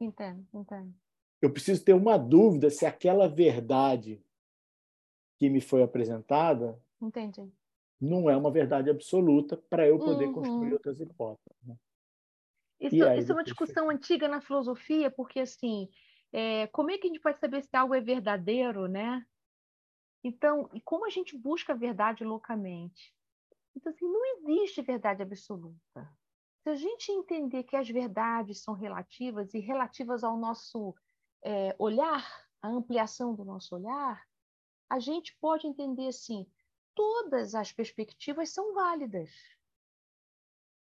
[0.00, 0.94] Entendo, entendo.
[1.40, 4.22] Eu preciso ter uma dúvida se aquela verdade
[5.38, 7.48] que me foi apresentada Entendi.
[8.00, 10.34] não é uma verdade absoluta para eu poder uhum.
[10.34, 11.56] construir outras hipóteses.
[11.64, 11.76] Né?
[12.80, 15.88] Isso, aí, isso é uma discussão antiga na filosofia, porque assim,
[16.32, 19.24] é, como é que a gente pode saber se algo é verdadeiro, né?
[20.22, 23.14] Então, e como a gente busca a verdade loucamente?
[23.76, 26.12] Então, assim, não existe verdade absoluta.
[26.62, 30.94] Se a gente entender que as verdades são relativas e relativas ao nosso
[31.42, 32.26] é, olhar,
[32.60, 34.26] a ampliação do nosso olhar,
[34.90, 36.46] a gente pode entender assim:
[36.94, 39.30] todas as perspectivas são válidas.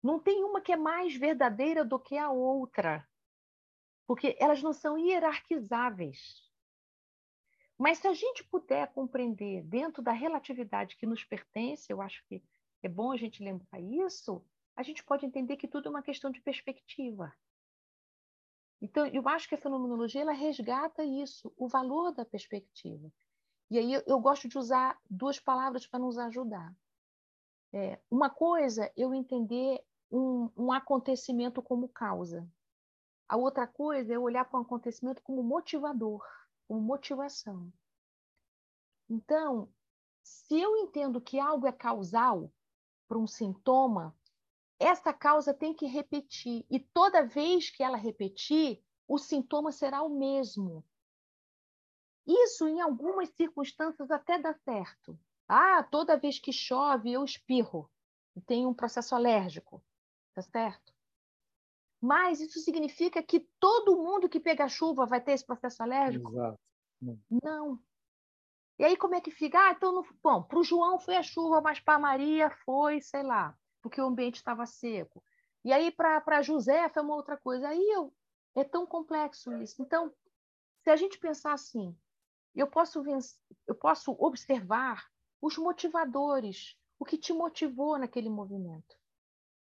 [0.03, 3.07] Não tem uma que é mais verdadeira do que a outra,
[4.07, 6.46] porque elas não são hierarquizáveis.
[7.77, 12.42] Mas se a gente puder compreender dentro da relatividade que nos pertence, eu acho que
[12.83, 14.44] é bom a gente lembrar isso,
[14.77, 17.33] a gente pode entender que tudo é uma questão de perspectiva.
[18.81, 23.12] Então, eu acho que a fenomenologia ela resgata isso, o valor da perspectiva.
[23.71, 26.75] E aí eu gosto de usar duas palavras para nos ajudar.
[27.73, 32.49] É, uma coisa, eu entender um, um acontecimento como causa.
[33.29, 36.25] A outra coisa é olhar para um acontecimento como motivador,
[36.67, 37.71] como motivação.
[39.09, 39.69] Então,
[40.23, 42.51] se eu entendo que algo é causal
[43.07, 44.17] para um sintoma,
[44.79, 46.64] essa causa tem que repetir.
[46.71, 50.85] E toda vez que ela repetir, o sintoma será o mesmo.
[52.27, 55.19] Isso, em algumas circunstâncias, até dá certo.
[55.49, 57.91] Ah, toda vez que chove, eu espirro.
[58.47, 59.83] Tenho um processo alérgico.
[60.35, 60.93] Tá certo?
[62.01, 66.31] Mas isso significa que todo mundo que pega chuva vai ter esse processo alérgico?
[66.31, 66.61] Exato.
[67.43, 67.83] Não.
[68.79, 69.59] E aí, como é que fica?
[69.59, 70.05] Ah, então, não...
[70.23, 74.03] bom, para o João foi a chuva, mas para a Maria foi, sei lá, porque
[74.03, 75.24] o ambiente estava seco.
[75.64, 77.68] E aí, para José, foi uma outra coisa.
[77.68, 78.12] Aí eu...
[78.55, 79.81] é tão complexo isso.
[79.81, 80.12] Então,
[80.85, 81.96] se a gente pensar assim,
[82.55, 83.03] eu posso,
[83.66, 85.07] eu posso observar
[85.40, 88.94] os motivadores, o que te motivou naquele movimento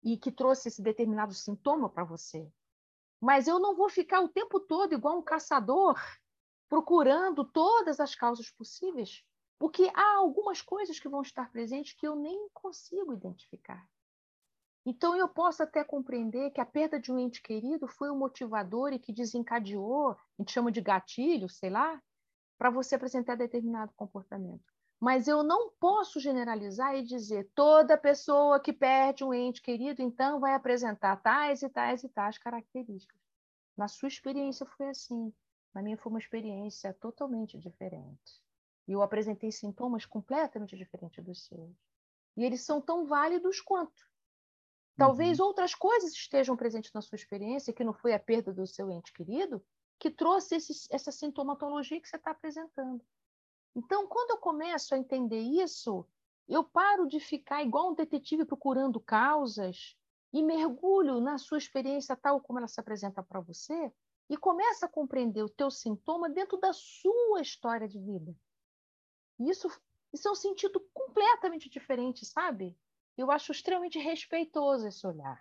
[0.03, 2.51] e que trouxe esse determinado sintoma para você.
[3.21, 6.01] Mas eu não vou ficar o tempo todo igual um caçador
[6.67, 9.23] procurando todas as causas possíveis,
[9.59, 13.87] porque há algumas coisas que vão estar presentes que eu nem consigo identificar.
[14.87, 18.93] Então, eu posso até compreender que a perda de um ente querido foi o motivador
[18.93, 22.01] e que desencadeou, a gente chama de gatilho, sei lá,
[22.59, 24.65] para você apresentar determinado comportamento.
[25.01, 30.39] Mas eu não posso generalizar e dizer toda pessoa que perde um ente querido, então
[30.41, 33.21] vai apresentar tais e tais e tais características.
[33.77, 35.33] Na sua experiência foi assim.
[35.75, 38.41] Na minha foi uma experiência totalmente diferente.
[38.87, 41.75] E eu apresentei sintomas completamente diferentes dos seus.
[42.37, 44.14] E eles são tão válidos quanto.
[44.97, 45.47] Talvez uhum.
[45.47, 49.13] outras coisas estejam presentes na sua experiência, que não foi a perda do seu ente
[49.13, 49.65] querido,
[49.99, 53.05] que trouxe esse, essa sintomatologia que você está apresentando.
[53.75, 56.07] Então, quando eu começo a entender isso,
[56.49, 59.97] eu paro de ficar igual um detetive procurando causas
[60.33, 63.93] e mergulho na sua experiência tal como ela se apresenta para você
[64.29, 68.35] e começa a compreender o teu sintoma dentro da sua história de vida.
[69.41, 69.69] Isso,
[70.13, 72.77] isso é um sentido completamente diferente, sabe?
[73.17, 75.41] Eu acho extremamente respeitoso esse olhar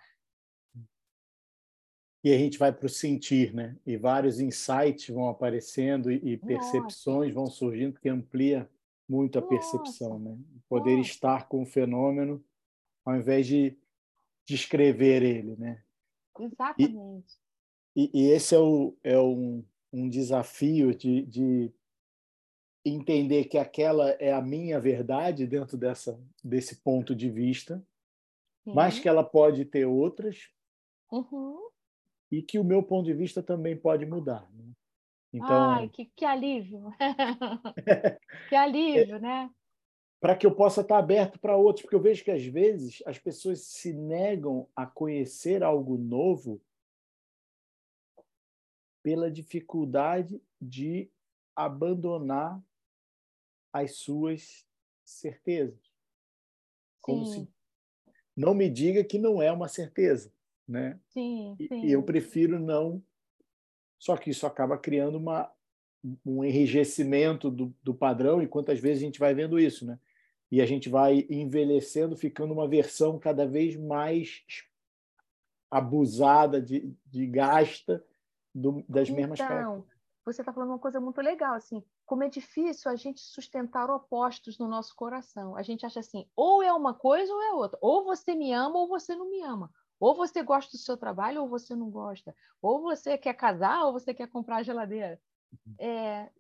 [2.23, 3.75] e a gente vai para o sentir, né?
[3.85, 7.33] E vários insights vão aparecendo e, percepções Nossa.
[7.33, 8.69] vão surgindo que amplia
[9.07, 9.49] muito a Nossa.
[9.49, 10.37] percepção, né?
[10.69, 11.09] Poder Nossa.
[11.09, 12.43] estar com o fenômeno
[13.05, 13.77] ao invés de
[14.47, 15.83] descrever ele, né?
[16.39, 17.37] Exatamente.
[17.93, 21.73] E, e, e esse é, o, é um, um desafio de, de
[22.85, 27.85] entender que aquela é a minha verdade dentro dessa desse ponto de vista,
[28.63, 28.73] Sim.
[28.73, 30.49] mas que ela pode ter outras.
[31.11, 31.63] Uhum
[32.33, 34.49] e que o meu ponto de vista também pode mudar.
[34.51, 34.71] Né?
[35.31, 36.91] Então, Ai, que, que alívio!
[38.49, 39.51] que alívio, né?
[40.19, 43.19] Para que eu possa estar aberto para outros, porque eu vejo que às vezes as
[43.19, 46.59] pessoas se negam a conhecer algo novo
[49.03, 51.11] pela dificuldade de
[51.55, 52.59] abandonar
[53.73, 54.65] as suas
[55.03, 55.91] certezas.
[57.01, 57.45] Como sim.
[57.45, 57.53] se
[58.37, 60.31] não me diga que não é uma certeza
[60.67, 60.99] né?
[61.09, 61.85] Sim, sim.
[61.85, 63.01] E eu prefiro não.
[63.99, 65.51] Só que isso acaba criando uma
[66.25, 69.97] um enrijecimento do, do padrão, e quantas vezes a gente vai vendo isso, né?
[70.51, 74.43] E a gente vai envelhecendo, ficando uma versão cada vez mais
[75.71, 78.03] abusada, de, de gasta
[78.53, 79.97] do, das então, mesmas características.
[80.25, 84.57] Você está falando uma coisa muito legal, assim, como é difícil a gente sustentar opostos
[84.57, 85.55] no nosso coração.
[85.55, 87.77] A gente acha assim, ou é uma coisa ou é outra.
[87.81, 89.71] Ou você me ama ou você não me ama.
[89.99, 92.35] Ou você gosta do seu trabalho ou você não gosta.
[92.61, 95.19] Ou você quer casar ou você quer comprar geladeira.
[95.51, 95.75] Uhum.
[95.79, 96.31] É,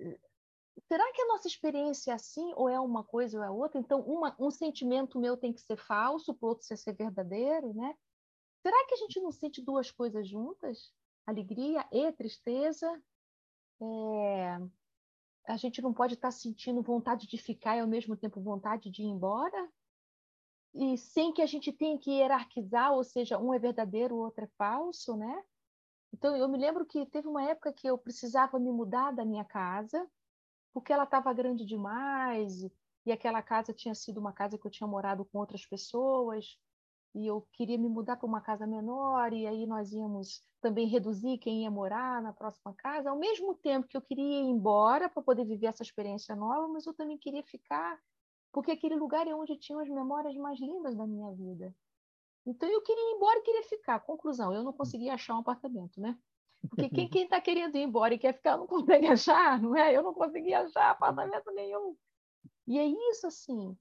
[0.87, 3.79] será que a nossa experiência é assim ou é uma coisa ou é outra?
[3.79, 7.95] Então, uma, um sentimento meu tem que ser falso, para o outro ser verdadeiro, né?
[8.61, 10.91] Será que a gente não sente duas coisas juntas?
[11.25, 13.01] Alegria e tristeza?
[13.81, 14.59] É,
[15.45, 19.01] a gente não pode estar sentindo vontade de ficar e ao mesmo tempo vontade de
[19.01, 19.69] ir embora?
[20.73, 24.45] E sem que a gente tenha que hierarquizar, ou seja, um é verdadeiro, o outro
[24.45, 25.43] é falso, né?
[26.11, 29.43] Então, eu me lembro que teve uma época que eu precisava me mudar da minha
[29.43, 30.07] casa,
[30.73, 32.63] porque ela estava grande demais,
[33.05, 36.57] e aquela casa tinha sido uma casa que eu tinha morado com outras pessoas,
[37.15, 41.37] e eu queria me mudar para uma casa menor, e aí nós íamos também reduzir
[41.37, 45.21] quem ia morar na próxima casa, ao mesmo tempo que eu queria ir embora para
[45.21, 47.99] poder viver essa experiência nova, mas eu também queria ficar,
[48.51, 51.75] porque aquele lugar é onde tinham as memórias mais lindas da minha vida.
[52.45, 53.99] Então eu queria ir embora e queria ficar.
[54.01, 56.17] Conclusão, eu não conseguia achar um apartamento, né?
[56.69, 59.95] Porque quem está querendo ir embora e quer ficar não consegue achar, não é?
[59.95, 61.95] Eu não conseguia achar apartamento nenhum.
[62.65, 63.77] E é isso assim,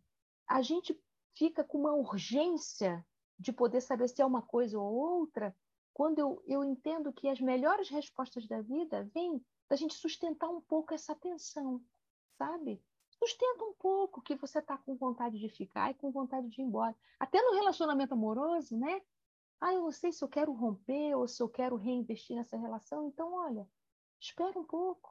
[0.48, 0.98] a gente
[1.34, 3.04] fica com uma urgência
[3.42, 5.54] de poder saber se é uma coisa ou outra,
[5.92, 10.60] quando eu, eu entendo que as melhores respostas da vida vêm da gente sustentar um
[10.60, 11.82] pouco essa tensão,
[12.38, 12.80] sabe?
[13.10, 16.64] Sustenta um pouco que você está com vontade de ficar e com vontade de ir
[16.64, 16.96] embora.
[17.18, 19.02] Até no relacionamento amoroso, né?
[19.60, 23.08] Ah, eu não sei se eu quero romper ou se eu quero reinvestir nessa relação.
[23.08, 23.68] Então, olha,
[24.20, 25.10] espera um pouco.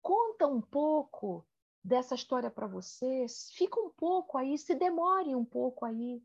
[0.00, 1.46] Conta um pouco
[1.84, 3.50] dessa história para vocês.
[3.52, 6.22] Fica um pouco aí, se demore um pouco aí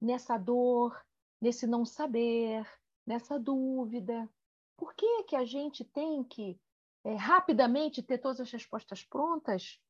[0.00, 0.98] nessa dor,
[1.40, 2.66] nesse não saber,
[3.06, 4.28] nessa dúvida.
[4.76, 6.60] Por que, que a gente tem que
[7.04, 9.80] é, rapidamente ter todas as respostas prontas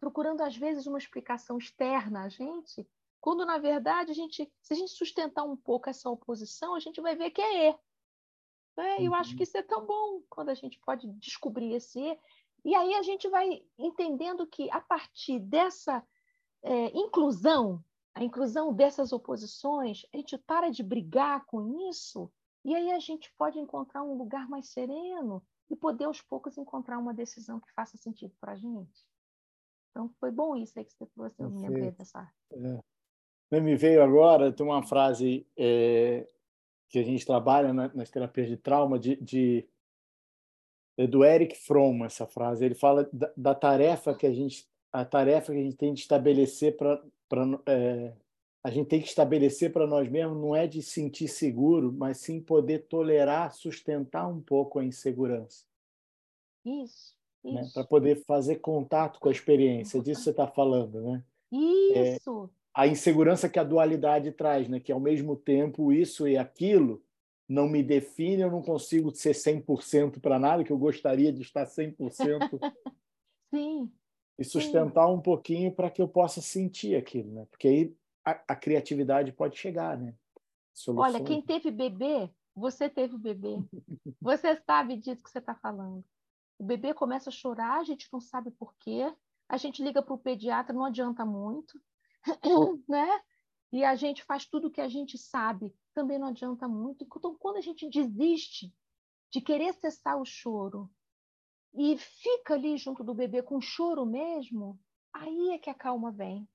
[0.00, 2.86] procurando às vezes uma explicação externa a gente,
[3.20, 7.00] quando na verdade a gente, se a gente sustentar um pouco essa oposição, a gente
[7.00, 7.78] vai ver que é E.
[8.78, 9.42] É, eu acho que uhum.
[9.44, 12.18] isso é tão bom quando a gente pode descobrir esse E.
[12.64, 16.06] E aí a gente vai entendendo que a partir dessa
[16.62, 17.82] é, inclusão,
[18.16, 22.32] a inclusão dessas oposições, a gente para de brigar com isso
[22.64, 26.98] e aí a gente pode encontrar um lugar mais sereno e poder aos poucos encontrar
[26.98, 29.06] uma decisão que faça sentido para a gente.
[29.90, 32.32] Então, foi bom isso aí que você trouxe, eu me lembrei dessa.
[33.50, 33.60] É.
[33.60, 36.26] Me veio agora, tem uma frase é,
[36.88, 39.68] que a gente trabalha na, nas terapias de trauma, de, de,
[40.96, 42.64] é do Eric Fromm, essa frase.
[42.64, 46.00] Ele fala da, da, tarefa que a gente a tarefa que a gente tem de
[46.00, 47.02] estabelecer para
[47.66, 48.12] é,
[48.62, 52.40] a gente tem que estabelecer para nós mesmos não é de sentir seguro, mas sim
[52.40, 55.64] poder tolerar, sustentar um pouco a insegurança.
[56.64, 57.16] Isso
[57.52, 57.68] né?
[57.72, 60.00] para poder fazer contato com a experiência.
[60.00, 61.22] Disso você está falando, né?
[61.52, 62.44] Isso.
[62.44, 64.80] É, a insegurança que a dualidade traz, né?
[64.80, 67.02] Que ao mesmo tempo isso e aquilo
[67.48, 71.64] não me define, eu não consigo ser 100% para nada, que eu gostaria de estar
[71.64, 71.96] 100%.
[73.54, 73.90] Sim.
[74.38, 75.14] E sustentar Sim.
[75.14, 77.46] um pouquinho para que eu possa sentir aquilo, né?
[77.50, 80.14] Porque aí a, a criatividade pode chegar, né?
[80.74, 81.14] Soluções.
[81.14, 83.56] Olha, quem teve bebê, você teve bebê.
[84.20, 86.04] Você sabe disso que você está falando.
[86.58, 89.14] O bebê começa a chorar, a gente não sabe por quê.
[89.48, 91.80] A gente liga para o pediatra, não adianta muito,
[92.88, 93.20] né?
[93.72, 97.04] E a gente faz tudo o que a gente sabe, também não adianta muito.
[97.04, 98.72] Então, quando a gente desiste
[99.30, 100.90] de querer cessar o choro
[101.76, 104.78] e fica ali junto do bebê com choro mesmo,
[105.12, 106.48] aí é que a calma vem.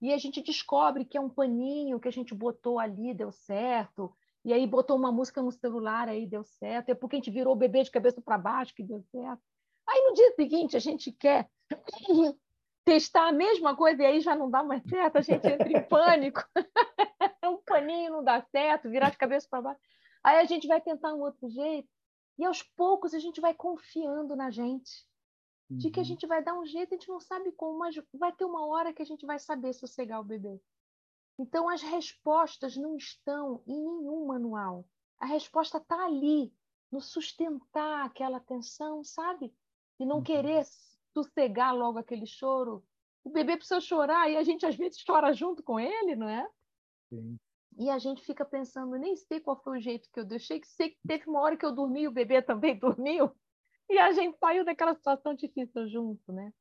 [0.00, 4.14] E a gente descobre que é um paninho que a gente botou ali, deu certo,
[4.44, 6.90] e aí botou uma música no celular, aí deu certo.
[6.90, 9.42] É porque a gente virou o bebê de cabeça para baixo que deu certo.
[9.88, 11.48] Aí no dia seguinte a gente quer
[12.84, 15.82] testar a mesma coisa e aí já não dá mais certo, a gente entra em
[15.88, 16.42] pânico.
[17.44, 19.80] um paninho não dá certo, virar de cabeça para baixo.
[20.22, 21.88] Aí a gente vai tentar um outro jeito
[22.38, 25.06] e aos poucos a gente vai confiando na gente.
[25.70, 26.06] De que a uhum.
[26.06, 28.92] gente vai dar um jeito, a gente não sabe como, mas vai ter uma hora
[28.92, 30.60] que a gente vai saber sossegar o bebê.
[31.38, 34.84] Então, as respostas não estão em nenhum manual.
[35.18, 36.52] A resposta está ali,
[36.90, 39.54] no sustentar aquela atenção, sabe?
[39.98, 40.22] E não uhum.
[40.22, 40.66] querer
[41.14, 42.84] sossegar logo aquele choro.
[43.24, 46.46] O bebê precisa chorar e a gente às vezes chora junto com ele, não é?
[47.08, 47.38] Sim.
[47.78, 50.68] E a gente fica pensando, nem sei qual foi o jeito que eu deixei, que
[50.68, 53.30] sei que teve uma hora que eu dormi e o bebê também dormiu.
[53.88, 56.52] e a gente saiu daquela situação difícil junto, né?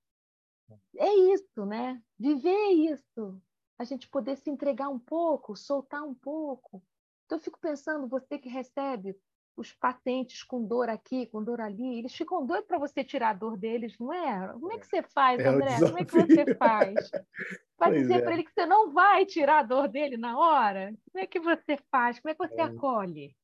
[0.98, 2.02] É isso, né?
[2.18, 3.42] Viver isso.
[3.78, 6.82] A gente poder se entregar um pouco, soltar um pouco.
[7.26, 9.18] Então, eu fico pensando, você que recebe
[9.62, 13.34] os pacientes com dor aqui, com dor ali, eles ficam doidos para você tirar a
[13.34, 14.48] dor deles, não é?
[14.54, 15.80] Como é que você faz, é André?
[15.80, 16.94] Como é que você faz?
[17.80, 18.22] Vai dizer é.
[18.22, 20.94] para ele que você não vai tirar a dor dele na hora?
[21.12, 22.20] Como é que você faz?
[22.20, 22.64] Como é que você é.
[22.64, 23.36] acolhe?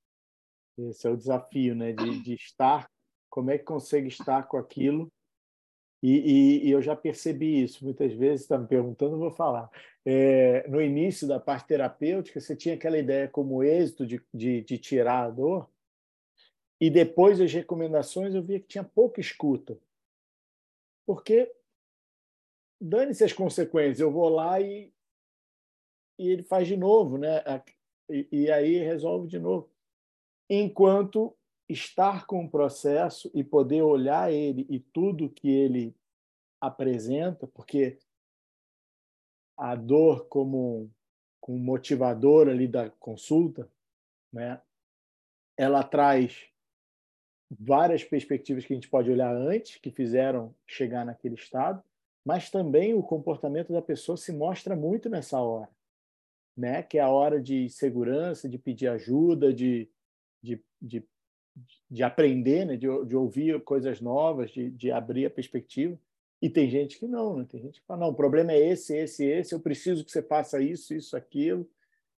[0.78, 1.91] Esse é o desafio, né?
[1.91, 2.88] De, de estar,
[3.32, 5.11] como é que consegue estar com aquilo
[6.01, 9.70] e, e, e, eu já percebi isso muitas vezes, está me perguntando, eu vou falar.
[10.05, 14.78] É, no início da parte terapêutica, você tinha aquela ideia como êxito de, de, de
[14.78, 15.70] tirar a dor,
[16.80, 19.78] e depois das recomendações eu via que tinha pouca escuta.
[21.06, 21.52] Porque
[22.80, 24.94] dane-se as consequências, eu vou lá e,
[26.20, 27.44] e ele faz de novo, né?
[28.10, 29.70] E, e aí resolve de novo.
[30.50, 31.36] Enquanto
[31.68, 35.96] estar com o processo e poder olhar ele e tudo que ele
[36.62, 38.00] apresenta, porque
[39.58, 40.90] a dor como
[41.48, 43.72] um motivador ali da consulta,
[44.32, 44.62] né?
[45.56, 46.52] Ela traz
[47.50, 51.82] várias perspectivas que a gente pode olhar antes que fizeram chegar naquele estado,
[52.26, 55.70] mas também o comportamento da pessoa se mostra muito nessa hora,
[56.56, 56.84] né?
[56.84, 59.89] Que é a hora de segurança, de pedir ajuda, de,
[60.43, 61.08] de, de
[61.89, 62.76] de aprender, né?
[62.76, 65.98] de, de ouvir coisas novas, de, de abrir a perspectiva.
[66.41, 67.45] E tem gente que não, né?
[67.50, 70.22] tem gente que fala, não, o problema é esse, esse, esse, eu preciso que você
[70.22, 71.68] faça isso, isso, aquilo,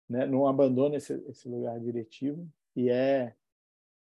[0.09, 0.27] né?
[0.27, 2.49] não abandona esse, esse lugar diretivo.
[2.75, 3.35] E é,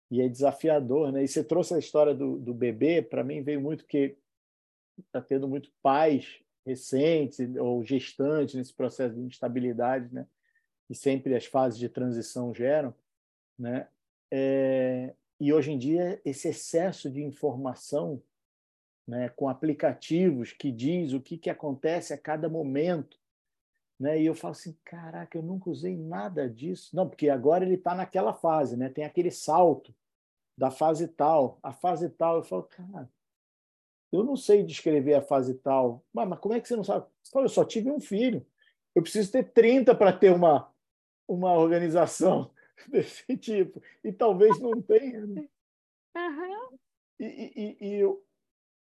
[0.09, 1.11] e é desafiador.
[1.11, 1.23] Né?
[1.23, 4.17] E você trouxe a história do, do bebê, para mim veio muito que
[4.99, 10.25] está tendo muito pais recentes ou gestantes nesse processo de instabilidade, né?
[10.89, 12.93] E sempre as fases de transição geram,
[13.57, 13.87] né?
[14.31, 18.21] É, e hoje em dia, esse excesso de informação,
[19.07, 23.19] né, com aplicativos que diz o que, que acontece a cada momento,
[23.99, 24.21] né?
[24.21, 26.95] E eu falo assim, caraca, eu nunca usei nada disso.
[26.95, 28.89] Não, porque agora ele está naquela fase, né?
[28.89, 29.93] Tem aquele salto
[30.57, 32.37] da fase tal, a fase tal.
[32.37, 33.09] Eu falo, cara,
[34.11, 36.03] eu não sei descrever a fase tal.
[36.13, 37.05] Mas, mas como é que você não sabe?
[37.31, 38.45] Falo, eu só tive um filho.
[38.93, 40.71] Eu preciso ter 30 para ter uma,
[41.27, 42.51] uma organização.
[42.87, 43.81] desse tipo.
[44.03, 45.25] E talvez não tenha.
[46.15, 46.21] Né?
[46.29, 46.77] Uhum.
[47.19, 48.23] E, e, e, e, o,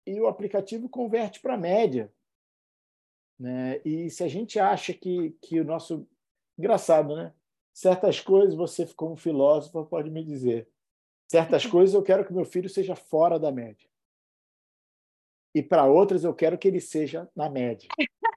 [0.05, 2.11] e o aplicativo converte para a média.
[3.41, 3.81] Né?
[3.83, 6.07] E se a gente acha que, que o nosso.
[6.59, 7.33] Engraçado, né?
[7.73, 10.69] Certas coisas você, como filósofo, pode me dizer.
[11.27, 13.89] Certas coisas eu quero que meu filho seja fora da média.
[15.55, 17.89] E para outras eu quero que ele seja na média.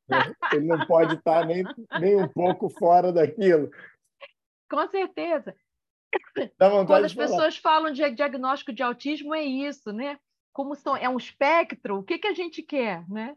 [0.09, 0.19] Né?
[0.53, 1.63] Ele não pode estar nem,
[2.01, 3.71] nem um pouco fora daquilo.
[4.71, 5.55] Com certeza.
[6.87, 10.19] Quando as pessoas falam de diagnóstico de autismo, é isso, né?
[10.53, 13.37] Como são, é um espectro, o que, que a gente quer, né?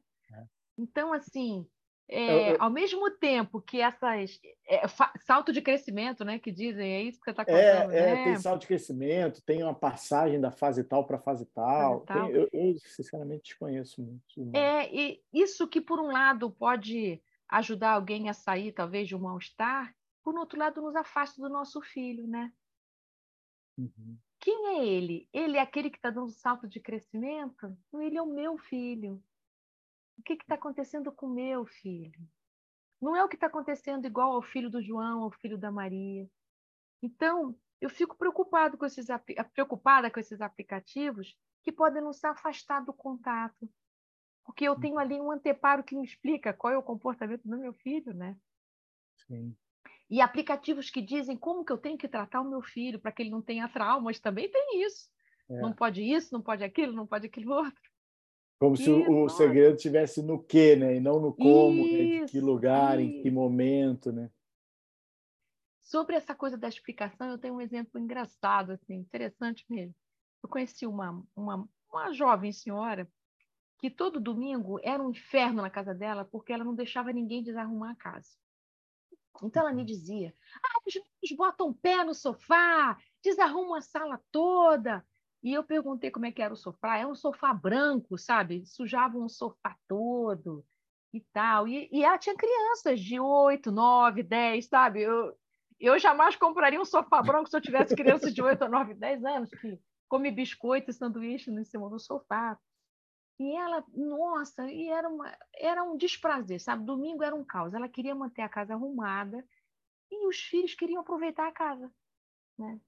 [0.77, 0.81] É.
[0.81, 1.67] Então, assim,
[2.09, 4.83] é, ao mesmo tempo que essas é,
[5.19, 8.23] salto de crescimento, né, que dizem, é isso que você está é, contando, é, né?
[8.23, 12.05] tem salto de crescimento, tem uma passagem da fase tal para fase tal.
[12.05, 12.27] Fase tal.
[12.27, 14.55] Tem, eu, eu, sinceramente desconheço muito.
[14.55, 19.19] É e isso que por um lado pode ajudar alguém a sair talvez de um
[19.19, 22.51] mal-estar, por outro lado, nos afasta do nosso filho, né?
[23.77, 24.17] Uhum.
[24.39, 25.27] Quem é ele?
[25.33, 27.77] Ele é aquele que está dando salto de crescimento?
[27.93, 29.21] Ele é o meu filho.
[30.17, 32.19] O que está acontecendo com o meu filho?
[33.01, 36.27] Não é o que está acontecendo igual ao filho do João, ao filho da Maria.
[37.01, 39.07] Então, eu fico preocupado com esses,
[39.53, 43.69] preocupada com esses aplicativos que podem nos afastar do contato.
[44.43, 47.73] Porque eu tenho ali um anteparo que me explica qual é o comportamento do meu
[47.73, 48.35] filho, né?
[49.27, 49.55] Sim.
[50.09, 53.21] E aplicativos que dizem como que eu tenho que tratar o meu filho para que
[53.21, 55.09] ele não tenha traumas, também tem isso.
[55.49, 55.59] É.
[55.59, 57.86] Não pode isso, não pode aquilo, não pode aquilo outro.
[58.59, 60.95] Como se o, segredo estivesse no que, né?
[60.95, 62.25] E não no como, isso, né?
[62.25, 63.09] de que lugar, isso.
[63.09, 64.31] em que momento, né?
[65.83, 69.95] Sobre essa coisa da explicação, eu tenho um exemplo engraçado, assim, interessante mesmo.
[70.43, 73.07] Eu conheci uma, uma, uma jovem senhora
[73.77, 77.91] que todo domingo era um inferno na casa dela porque ela não deixava ninguém desarrumar
[77.91, 78.31] a casa.
[79.43, 79.85] Então ela me uhum.
[79.85, 80.33] dizia:
[80.63, 85.05] ah, os meninos botam pé no sofá, desarrumam a sala toda.
[85.47, 86.97] E eu perguntei como é que era o sofá.
[86.97, 88.65] É um sofá branco, sabe?
[88.65, 90.65] Sujavam o sofá todo
[91.13, 91.65] e tal.
[91.69, 95.03] E, e ela tinha crianças de 8, 9, 10, sabe?
[95.03, 95.33] Eu,
[95.79, 99.49] eu jamais compraria um sofá branco se eu tivesse crianças de 8, 9, 10 anos
[99.49, 99.79] que
[100.09, 102.59] come biscoito e sanduíche em cima do sofá.
[103.39, 106.83] E ela, nossa, e era, uma, era um desprazer, sabe?
[106.83, 107.73] Domingo era um caos.
[107.73, 109.47] Ela queria manter a casa arrumada
[110.11, 111.89] e os filhos queriam aproveitar a casa,
[112.59, 112.81] né?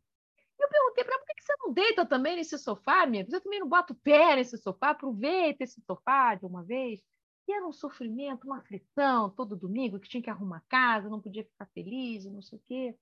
[0.59, 3.25] Eu perguntei para ela, por que você não deita também nesse sofá, minha?
[3.25, 4.89] Você também não bota o pé nesse sofá?
[4.89, 7.01] Aproveita esse sofá de uma vez.
[7.47, 11.43] E era um sofrimento, uma aflição, todo domingo, que tinha que arrumar casa, não podia
[11.43, 12.99] ficar feliz, não sei o quê.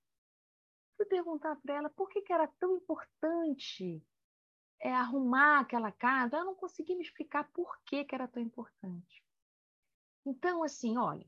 [0.96, 4.02] Fui perguntar para ela por que, que era tão importante
[4.80, 6.36] é, arrumar aquela casa.
[6.36, 9.22] Ela não conseguia me explicar por que, que era tão importante.
[10.24, 11.26] Então, assim, olha,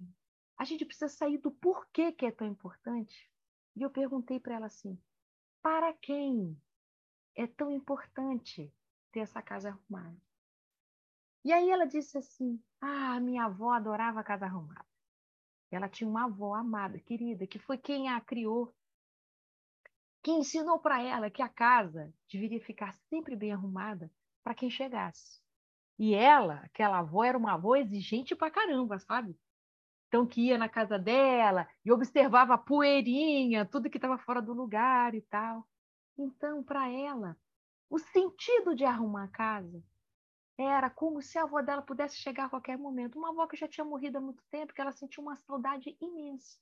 [0.57, 3.31] a gente precisa sair do porquê que é tão importante.
[3.77, 4.99] E eu perguntei para ela assim:
[5.63, 6.61] para quem
[7.37, 8.73] é tão importante
[9.13, 10.17] ter essa casa arrumada?
[11.45, 14.87] E aí ela disse assim: Ah, minha avó adorava a casa arrumada.
[15.71, 18.75] Ela tinha uma avó amada, querida, que foi quem a criou,
[20.23, 24.11] que ensinou para ela que a casa deveria ficar sempre bem arrumada
[24.43, 25.41] para quem chegasse.
[25.99, 29.39] E ela, aquela avó, era uma avó exigente pra caramba, sabe?
[30.11, 34.53] Então, que ia na casa dela e observava a poeirinha, tudo que estava fora do
[34.53, 35.65] lugar e tal.
[36.19, 37.37] Então, para ela,
[37.89, 39.81] o sentido de arrumar a casa
[40.59, 43.21] era como se a avó dela pudesse chegar a qualquer momento.
[43.21, 46.59] Uma avó que já tinha morrido há muito tempo, que ela sentiu uma saudade imensa.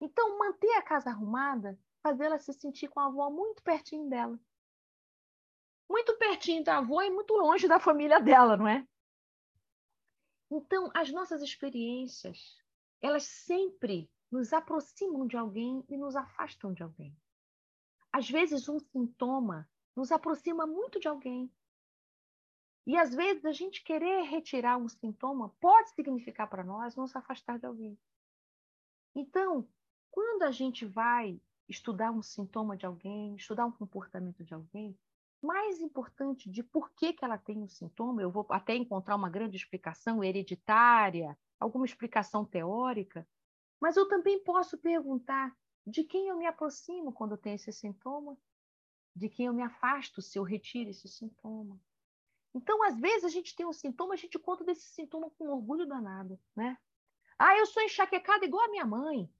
[0.00, 4.40] Então, manter a casa arrumada fazia ela se sentir com a avó muito pertinho dela.
[5.86, 8.88] Muito pertinho da avó e muito longe da família dela, não é?
[10.50, 12.56] Então, as nossas experiências,
[13.02, 17.16] elas sempre nos aproximam de alguém e nos afastam de alguém.
[18.12, 21.52] Às vezes, um sintoma nos aproxima muito de alguém.
[22.86, 27.58] E às vezes, a gente querer retirar um sintoma pode significar para nós nos afastar
[27.58, 27.98] de alguém.
[29.14, 29.68] Então,
[30.10, 34.98] quando a gente vai estudar um sintoma de alguém, estudar um comportamento de alguém,
[35.42, 39.16] mais importante de por que, que ela tem o um sintoma, eu vou até encontrar
[39.16, 43.26] uma grande explicação hereditária, alguma explicação teórica,
[43.80, 48.36] mas eu também posso perguntar de quem eu me aproximo quando eu tenho esse sintoma,
[49.14, 51.80] de quem eu me afasto se eu retiro esse sintoma.
[52.54, 55.86] Então, às vezes, a gente tem um sintoma, a gente conta desse sintoma com orgulho
[55.86, 56.76] danado, né?
[57.38, 59.30] Ah, eu sou enxaquecada igual a minha mãe.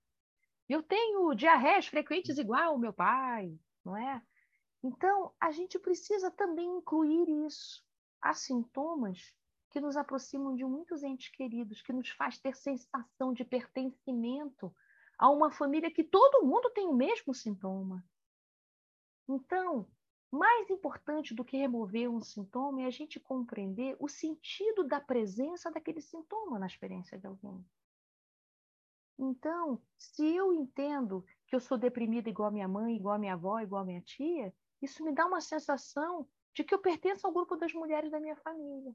[0.69, 4.23] Eu tenho diarreias frequentes igual ao meu pai, não é?
[4.83, 7.85] Então, a gente precisa também incluir isso.
[8.21, 9.35] Há sintomas
[9.71, 14.75] que nos aproximam de muitos entes queridos, que nos faz ter sensação de pertencimento
[15.19, 18.05] a uma família que todo mundo tem o mesmo sintoma.
[19.29, 19.87] Então,
[20.31, 25.71] mais importante do que remover um sintoma é a gente compreender o sentido da presença
[25.71, 27.65] daquele sintoma na experiência de alguém.
[29.19, 33.35] Então, se eu entendo que eu sou deprimida igual a minha mãe, igual a minha
[33.35, 37.33] avó, igual a minha tia, isso me dá uma sensação de que eu pertenço ao
[37.33, 38.95] grupo das mulheres da minha família.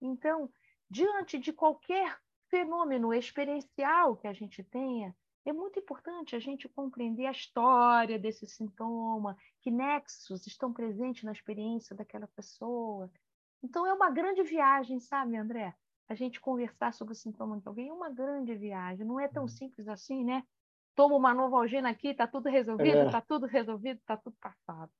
[0.00, 0.50] Então,
[0.88, 2.18] diante de qualquer
[2.48, 8.46] fenômeno experiencial que a gente tenha, é muito importante a gente compreender a história desse
[8.46, 13.10] sintoma, que nexos estão presentes na experiência daquela pessoa.
[13.62, 15.74] Então, é uma grande viagem, sabe, André?
[16.08, 19.06] A gente conversar sobre o sintoma de alguém é uma grande viagem.
[19.06, 19.48] Não é tão uhum.
[19.48, 20.44] simples assim, né?
[20.96, 23.10] Toma uma Novalgina aqui, está tudo resolvido, está é.
[23.10, 24.90] Tá tudo resolvido, está tudo passado.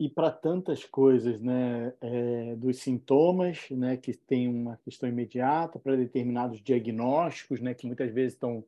[0.00, 5.96] E para tantas coisas, né, é, dos sintomas, né, que tem uma questão imediata, para
[5.96, 8.64] determinados diagnósticos, né, que muitas vezes estão,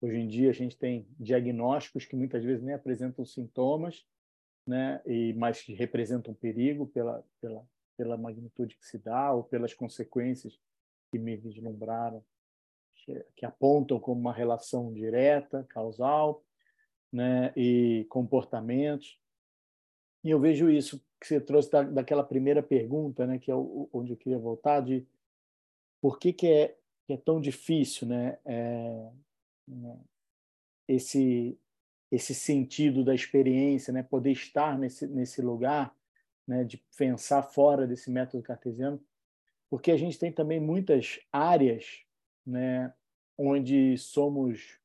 [0.00, 4.06] hoje em dia a gente tem diagnósticos que muitas vezes nem apresentam sintomas,
[4.66, 7.66] né, e mas representam perigo pela pela
[7.96, 10.58] pela magnitude que se dá ou pelas consequências
[11.10, 12.24] que me vislumbraram
[13.10, 16.44] que, que apontam como uma relação direta, causal,
[17.12, 19.18] né, e comportamentos.
[20.22, 23.88] E eu vejo isso que você trouxe da, daquela primeira pergunta, né, que é o,
[23.92, 25.06] onde eu queria voltar, de
[26.00, 29.10] por que, que, é, que é tão difícil né, é,
[29.66, 29.98] né,
[30.86, 31.58] esse,
[32.10, 35.94] esse sentido da experiência, né, poder estar nesse, nesse lugar,
[36.46, 39.02] né, de pensar fora desse método cartesiano,
[39.68, 42.04] porque a gente tem também muitas áreas
[42.46, 42.92] né,
[43.42, 44.78] onde somos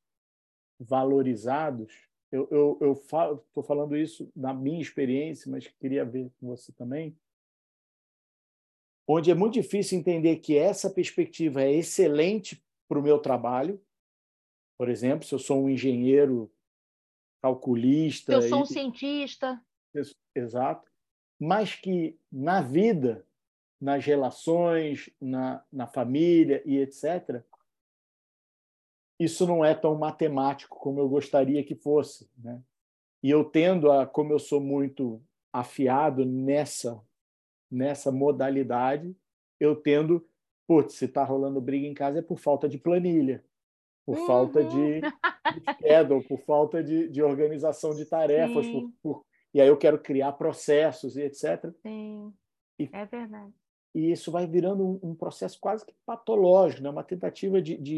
[0.79, 1.93] valorizados.
[2.31, 7.17] Eu eu, eu estou falando isso na minha experiência, mas queria ver com você também.
[9.07, 13.79] Onde é muito difícil entender que essa perspectiva é excelente para o meu trabalho.
[14.77, 16.51] Por exemplo, se eu sou um engenheiro
[17.41, 18.33] calculista.
[18.33, 18.67] Eu sou um e...
[18.67, 19.61] cientista.
[20.33, 20.89] Exato.
[21.39, 23.25] Mas que na vida
[23.79, 27.43] nas relações, na, na família e etc.,
[29.19, 32.29] isso não é tão matemático como eu gostaria que fosse.
[32.37, 32.61] Né?
[33.23, 37.01] E eu tendo a, como eu sou muito afiado nessa,
[37.71, 39.15] nessa modalidade,
[39.59, 40.27] eu tendo,
[40.67, 43.43] putz, se está rolando briga em casa é por falta de planilha.
[44.05, 44.27] por uhum.
[44.27, 45.01] falta de, de
[45.79, 50.33] schedule, por falta de, de organização de tarefas, por, por, e aí eu quero criar
[50.33, 51.73] processos e etc.
[51.81, 52.33] Sim,
[52.77, 53.53] e, é verdade.
[53.95, 56.89] E isso vai virando um, um processo quase que patológico, né?
[56.89, 57.97] uma tentativa de, de,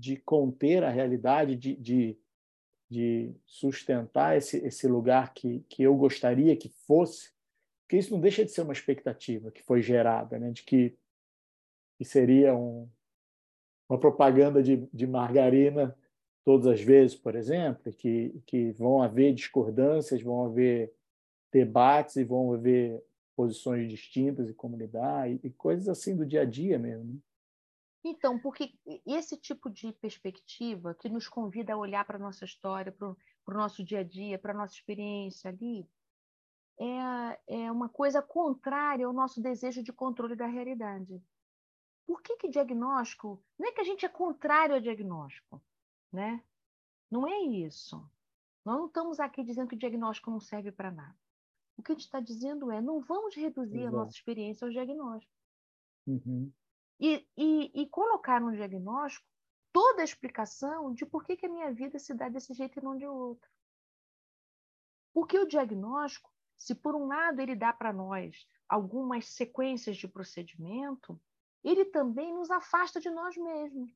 [0.00, 2.18] de conter a realidade, de, de,
[2.88, 7.30] de sustentar esse, esse lugar que, que eu gostaria que fosse,
[7.82, 10.50] porque isso não deixa de ser uma expectativa que foi gerada, né?
[10.50, 10.96] de que,
[11.98, 12.88] que seria um,
[13.88, 15.94] uma propaganda de, de margarina
[16.44, 20.92] todas as vezes, por exemplo, que, que vão haver discordâncias, vão haver
[21.52, 23.04] debates e vão haver
[23.36, 27.20] posições distintas e como lidar, e, e coisas assim do dia a dia mesmo.
[28.02, 28.72] Então, porque
[29.06, 33.58] esse tipo de perspectiva que nos convida a olhar para a nossa história, para o
[33.58, 35.86] nosso dia a dia, para a nossa experiência ali,
[36.78, 41.22] é, é uma coisa contrária ao nosso desejo de controle da realidade.
[42.06, 43.44] Por que, que diagnóstico?
[43.58, 45.62] Não é que a gente é contrário ao diagnóstico,
[46.10, 46.42] né?
[47.10, 47.96] Não é isso.
[48.64, 51.16] Nós não estamos aqui dizendo que o diagnóstico não serve para nada.
[51.76, 53.96] O que a gente está dizendo é não vamos reduzir Exato.
[53.96, 55.32] a nossa experiência ao diagnóstico.
[56.06, 56.50] Uhum.
[57.00, 59.26] E, e, e, colocar no diagnóstico
[59.72, 62.82] toda a explicação de por que, que a minha vida se dá desse jeito e
[62.82, 63.48] não de outro.
[65.12, 71.18] Porque o diagnóstico, se por um lado ele dá para nós algumas sequências de procedimento,
[71.64, 73.90] ele também nos afasta de nós mesmos.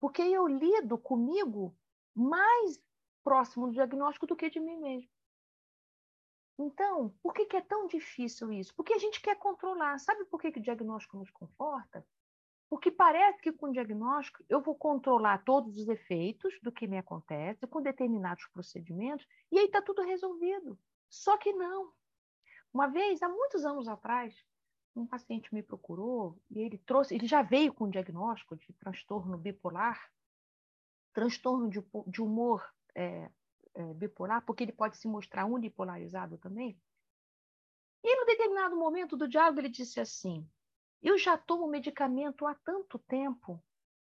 [0.00, 1.76] Porque eu lido comigo
[2.14, 2.82] mais
[3.22, 5.10] próximo do diagnóstico do que de mim mesmo.
[6.58, 8.74] Então, por que, que é tão difícil isso?
[8.74, 9.98] Porque a gente quer controlar.
[9.98, 12.06] Sabe por que, que o diagnóstico nos conforta?
[12.68, 16.98] Porque parece que com o diagnóstico eu vou controlar todos os efeitos do que me
[16.98, 20.78] acontece com determinados procedimentos e aí está tudo resolvido.
[21.08, 21.92] Só que não.
[22.72, 24.34] Uma vez, há muitos anos atrás,
[24.96, 29.38] um paciente me procurou e ele trouxe, ele já veio com um diagnóstico de transtorno
[29.38, 30.10] bipolar,
[31.12, 33.30] transtorno de, de humor é,
[33.74, 36.80] é, bipolar, porque ele pode se mostrar unipolarizado também.
[38.02, 40.48] E um determinado momento do diálogo ele disse assim:
[41.02, 43.62] Eu já tomo medicamento há tanto tempo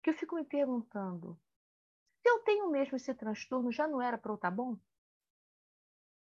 [0.03, 1.39] que eu fico me perguntando
[2.27, 4.77] se eu tenho mesmo esse transtorno, já não era para eu estar tá bom?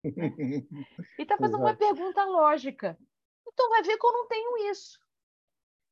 [0.06, 2.96] e está fazendo uma pergunta lógica.
[3.48, 5.00] Então vai ver que eu não tenho isso.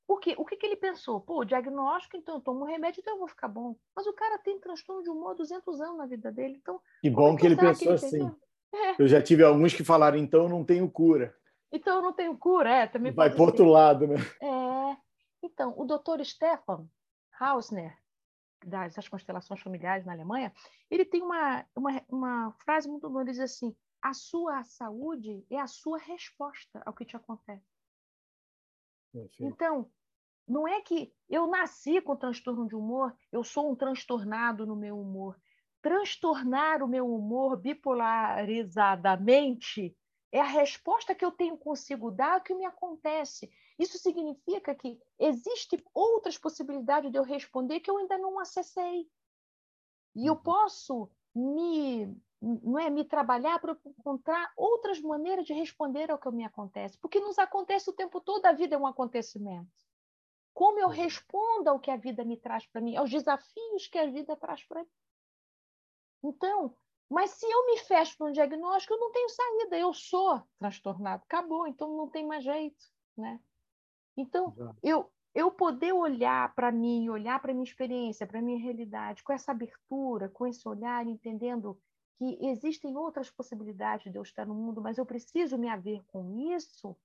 [0.08, 1.20] O que, que ele pensou?
[1.20, 3.76] Pô, diagnóstico, então eu tomo um remédio, então eu vou ficar bom.
[3.96, 6.60] Mas o cara tem transtorno de humor há 200 anos na vida dele.
[6.62, 8.36] Então, que bom é que ele pensou que ele assim.
[8.72, 9.02] É.
[9.02, 11.36] Eu já tive alguns que falaram, então eu não tenho cura.
[11.74, 12.88] Então eu não tenho cura, é.
[12.88, 14.18] Também Vai para outro lado, né?
[14.40, 14.96] É.
[15.42, 16.88] Então, o doutor Stefan
[17.40, 17.98] Hausner,
[18.64, 20.54] das constelações familiares na Alemanha,
[20.90, 25.60] ele tem uma, uma, uma frase muito boa, ele diz assim, a sua saúde é
[25.60, 27.66] a sua resposta ao que te acontece.
[29.12, 29.44] Perfeito.
[29.44, 29.92] Então,
[30.48, 35.00] não é que eu nasci com transtorno de humor, eu sou um transtornado no meu
[35.00, 35.40] humor.
[35.82, 39.96] Transtornar o meu humor bipolarizadamente
[40.34, 43.52] é a resposta que eu tenho consigo dar ao que me acontece.
[43.78, 49.08] Isso significa que existem outras possibilidades de eu responder que eu ainda não acessei.
[50.16, 50.42] E eu uhum.
[50.42, 56.44] posso me não é me trabalhar para encontrar outras maneiras de responder ao que me
[56.44, 59.72] acontece, porque nos acontece o tempo todo, a vida é um acontecimento.
[60.54, 64.12] Como eu respondo ao que a vida me traz para mim, aos desafios que a
[64.12, 64.90] vida traz para mim.
[66.22, 66.76] Então,
[67.14, 71.24] mas se eu me fecho para um diagnóstico, eu não tenho saída, eu sou transtornado,
[71.24, 72.86] acabou, então não tem mais jeito,
[73.16, 73.40] né?
[74.18, 79.34] Então, eu eu poder olhar para mim, olhar para minha experiência, para minha realidade, com
[79.34, 81.80] essa abertura, com esse olhar, entendendo
[82.20, 86.54] que existem outras possibilidades de eu estar no mundo, mas eu preciso me haver com
[86.54, 86.96] isso,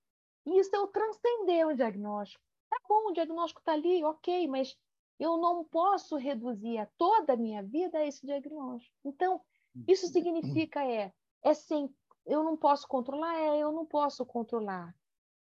[0.44, 2.44] isso é o transcender o diagnóstico.
[2.68, 4.76] Tá bom, o diagnóstico está ali, ok, mas
[5.18, 8.94] eu não posso reduzir a toda a minha vida a esse diagnóstico.
[9.04, 9.40] Então,
[9.86, 11.12] isso significa é,
[11.42, 11.94] é sem,
[12.26, 14.94] eu não posso controlar, é, eu não posso controlar,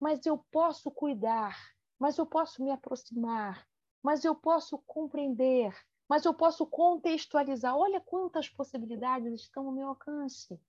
[0.00, 1.56] mas eu posso cuidar,
[1.98, 3.66] mas eu posso me aproximar,
[4.02, 5.74] mas eu posso compreender,
[6.08, 7.76] mas eu posso contextualizar.
[7.76, 10.60] Olha quantas possibilidades estão ao meu alcance,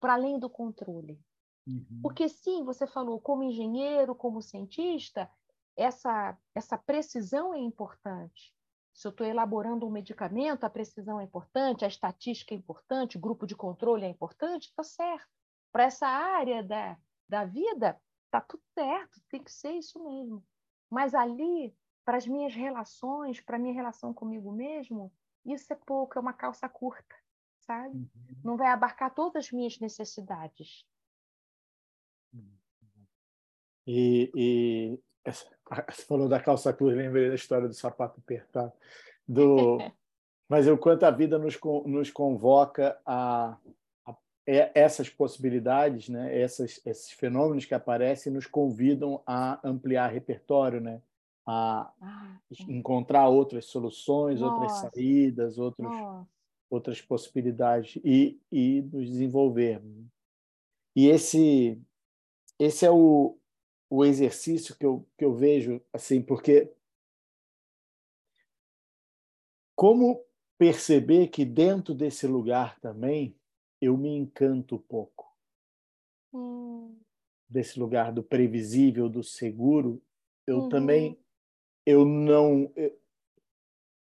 [0.00, 1.18] para além do controle.
[1.66, 2.00] Uhum.
[2.02, 5.30] Porque, sim, você falou, como engenheiro, como cientista,
[5.76, 8.53] essa, essa precisão é importante.
[8.94, 13.20] Se eu estou elaborando um medicamento, a precisão é importante, a estatística é importante, o
[13.20, 15.28] grupo de controle é importante, está certo.
[15.72, 16.96] Para essa área da,
[17.28, 20.44] da vida, está tudo certo, tem que ser isso mesmo.
[20.88, 21.74] Mas ali
[22.04, 25.12] para as minhas relações, para a minha relação comigo mesmo,
[25.44, 27.16] isso é pouco, é uma calça curta,
[27.60, 27.96] sabe?
[27.96, 28.08] Uhum.
[28.44, 30.86] Não vai abarcar todas as minhas necessidades.
[33.86, 35.00] E, e
[35.90, 38.72] você falou da calça curta, lembrei da história do sapato apertado.
[39.26, 39.78] Do,
[40.48, 43.56] Mas o quanto a vida nos, nos convoca a,
[44.06, 44.16] a,
[44.46, 46.38] essas possibilidades, né?
[46.38, 51.00] Essas, esses fenômenos que aparecem nos convidam a ampliar repertório, né?
[51.46, 54.54] a ah, encontrar outras soluções, Nossa.
[54.54, 55.92] outras saídas, outros,
[56.70, 60.06] outras possibilidades e, e nos desenvolvermos.
[60.96, 61.78] E esse,
[62.58, 63.36] esse é o,
[63.88, 66.72] o exercício que eu, que eu vejo, assim, porque
[69.74, 70.24] como
[70.56, 73.36] perceber que dentro desse lugar também
[73.80, 75.32] eu me encanto pouco.
[76.32, 76.98] Hum.
[77.48, 80.02] Desse lugar do previsível, do seguro,
[80.46, 80.68] eu uhum.
[80.68, 81.18] também
[81.84, 82.72] eu não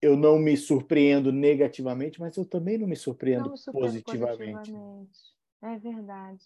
[0.01, 4.71] eu não me surpreendo negativamente, mas eu também não me surpreendo, não me surpreendo positivamente.
[4.71, 5.19] positivamente.
[5.61, 6.45] É verdade.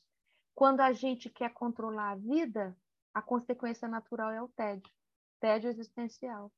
[0.56, 2.76] Quando a gente quer controlar a vida,
[3.14, 4.92] a consequência natural é o tédio,
[5.40, 6.52] tédio existencial.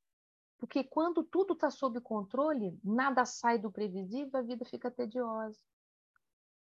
[0.58, 5.58] Porque quando tudo está sob controle, nada sai do previsível, a vida fica tediosa.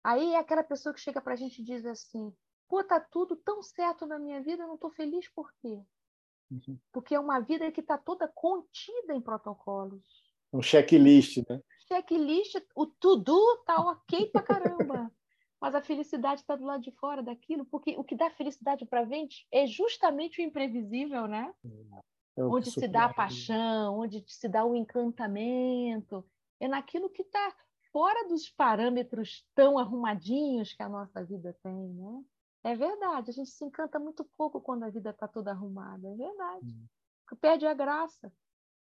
[0.02, 2.32] Aí é aquela pessoa que chega para a gente e diz assim:
[2.68, 5.80] pô, tá tudo tão certo na minha vida, eu não estou feliz por quê?
[6.50, 6.78] Uhum.
[6.92, 10.04] Porque é uma vida que está toda contida em protocolos.
[10.52, 11.60] Um checklist, né?
[11.88, 15.10] Checklist, o tudo tá ok pra caramba.
[15.60, 19.00] Mas a felicidade está do lado de fora daquilo, porque o que dá felicidade para
[19.00, 21.52] a gente é justamente o imprevisível, né?
[22.36, 26.24] É onde se dá a paixão, onde se dá o encantamento,
[26.60, 27.54] é naquilo que está
[27.90, 32.24] fora dos parâmetros tão arrumadinhos que a nossa vida tem, né?
[32.62, 36.14] É verdade, a gente se encanta muito pouco quando a vida está toda arrumada, é
[36.14, 36.66] verdade.
[36.66, 37.36] Hum.
[37.40, 38.32] Perde a graça,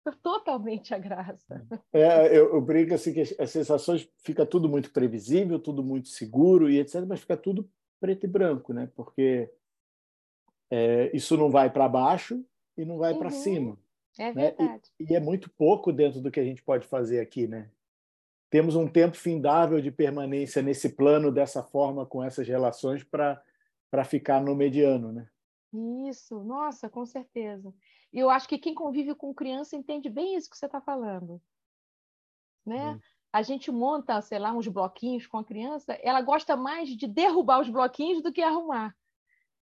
[0.21, 1.65] totalmente a graça.
[1.91, 6.69] É, eu, eu brinco assim que as sensações fica tudo muito previsível, tudo muito seguro
[6.69, 8.89] e etc, mas fica tudo preto e branco, né?
[8.95, 9.49] Porque
[10.69, 12.43] é, isso não vai para baixo
[12.77, 13.19] e não vai uhum.
[13.19, 13.77] para cima.
[14.19, 14.71] É verdade.
[14.71, 14.79] Né?
[14.99, 17.69] E, e é muito pouco dentro do que a gente pode fazer aqui, né?
[18.49, 23.41] Temos um tempo findável de permanência nesse plano dessa forma com essas relações para
[23.89, 25.29] para ficar no mediano, né?
[26.09, 27.71] Isso, nossa, com certeza.
[28.13, 31.41] E eu acho que quem convive com criança entende bem isso que você está falando,
[32.63, 32.91] né?
[32.91, 32.99] Hum.
[33.33, 37.59] A gente monta, sei lá, uns bloquinhos com a criança, ela gosta mais de derrubar
[37.59, 38.95] os bloquinhos do que arrumar.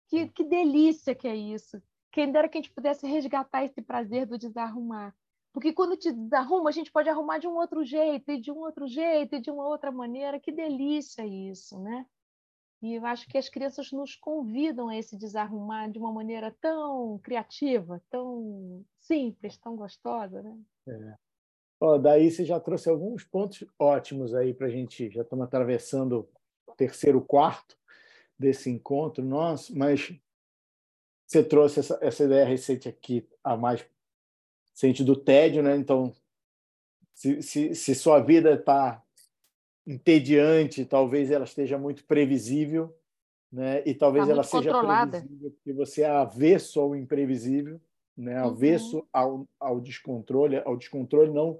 [0.06, 1.82] Que, que delícia que é isso.
[2.12, 5.12] Quem dera que a gente pudesse resgatar esse prazer do desarrumar.
[5.52, 8.58] Porque quando te desarruma, a gente pode arrumar de um outro jeito, e de um
[8.58, 10.38] outro jeito, e de uma outra maneira.
[10.38, 12.06] Que delícia isso, né?
[12.80, 17.18] E eu acho que as crianças nos convidam a esse desarrumar de uma maneira tão
[17.18, 20.58] criativa, tão simples, tão gostosa, né?
[20.88, 21.98] É.
[22.00, 25.10] Daí você já trouxe alguns pontos ótimos aí para a gente.
[25.10, 26.28] Já estamos atravessando
[26.66, 27.76] o terceiro quarto
[28.38, 30.12] desse encontro nosso, mas
[31.26, 33.84] você trouxe essa, essa ideia recente aqui, a mais
[34.70, 35.76] recente do tédio, né?
[35.76, 36.14] Então,
[37.12, 39.04] se, se, se sua vida está
[39.88, 42.94] entediante, talvez ela esteja muito previsível,
[43.50, 43.82] né?
[43.86, 47.80] E talvez tá ela seja previsível porque você é avesso ao imprevisível,
[48.14, 48.36] né?
[48.36, 49.06] Avesso uhum.
[49.10, 51.58] ao, ao descontrole, ao descontrole não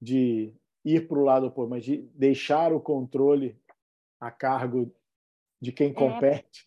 [0.00, 0.54] de
[0.84, 3.60] ir para o lado oposto, mas de deixar o controle
[4.20, 4.94] a cargo
[5.60, 6.64] de quem é, compete.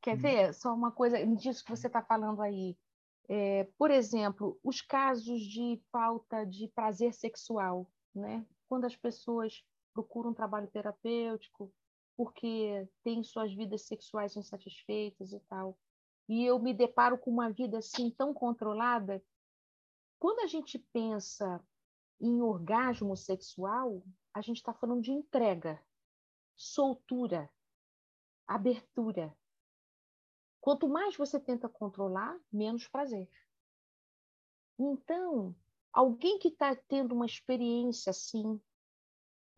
[0.00, 0.54] Quer ver?
[0.54, 2.74] Só uma coisa disso que você está falando aí.
[3.28, 8.46] É, por exemplo, os casos de falta de prazer sexual, né?
[8.66, 9.62] Quando as pessoas
[9.92, 11.72] procuram um trabalho terapêutico
[12.16, 15.78] porque têm suas vidas sexuais insatisfeitas e tal.
[16.28, 19.22] E eu me deparo com uma vida assim tão controlada.
[20.18, 21.64] Quando a gente pensa
[22.20, 24.02] em orgasmo sexual,
[24.34, 25.80] a gente está falando de entrega,
[26.56, 27.48] soltura,
[28.48, 29.32] abertura.
[30.60, 33.30] Quanto mais você tenta controlar, menos prazer.
[34.76, 35.54] Então,
[35.92, 38.60] alguém que está tendo uma experiência assim,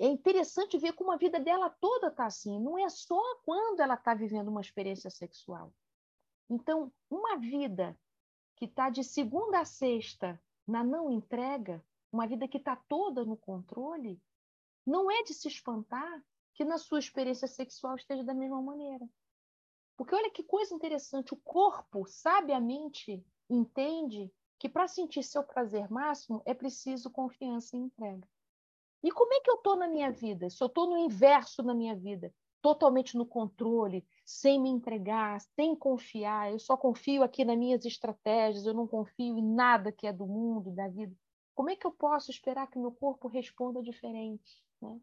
[0.00, 2.58] é interessante ver como a vida dela toda está assim.
[2.58, 5.74] Não é só quando ela está vivendo uma experiência sexual.
[6.48, 7.94] Então, uma vida
[8.56, 13.36] que está de segunda a sexta na não entrega, uma vida que está toda no
[13.36, 14.18] controle,
[14.86, 16.24] não é de se espantar
[16.54, 19.06] que na sua experiência sexual esteja da mesma maneira.
[19.98, 26.40] Porque olha que coisa interessante, o corpo sabiamente entende que para sentir seu prazer máximo
[26.46, 28.26] é preciso confiança e entrega.
[29.02, 30.50] E como é que eu estou na minha vida?
[30.50, 35.74] Se eu estou no inverso na minha vida, totalmente no controle, sem me entregar, sem
[35.74, 40.12] confiar, eu só confio aqui nas minhas estratégias, eu não confio em nada que é
[40.12, 41.16] do mundo, da vida.
[41.54, 44.62] Como é que eu posso esperar que meu corpo responda diferente?
[44.80, 45.00] Né?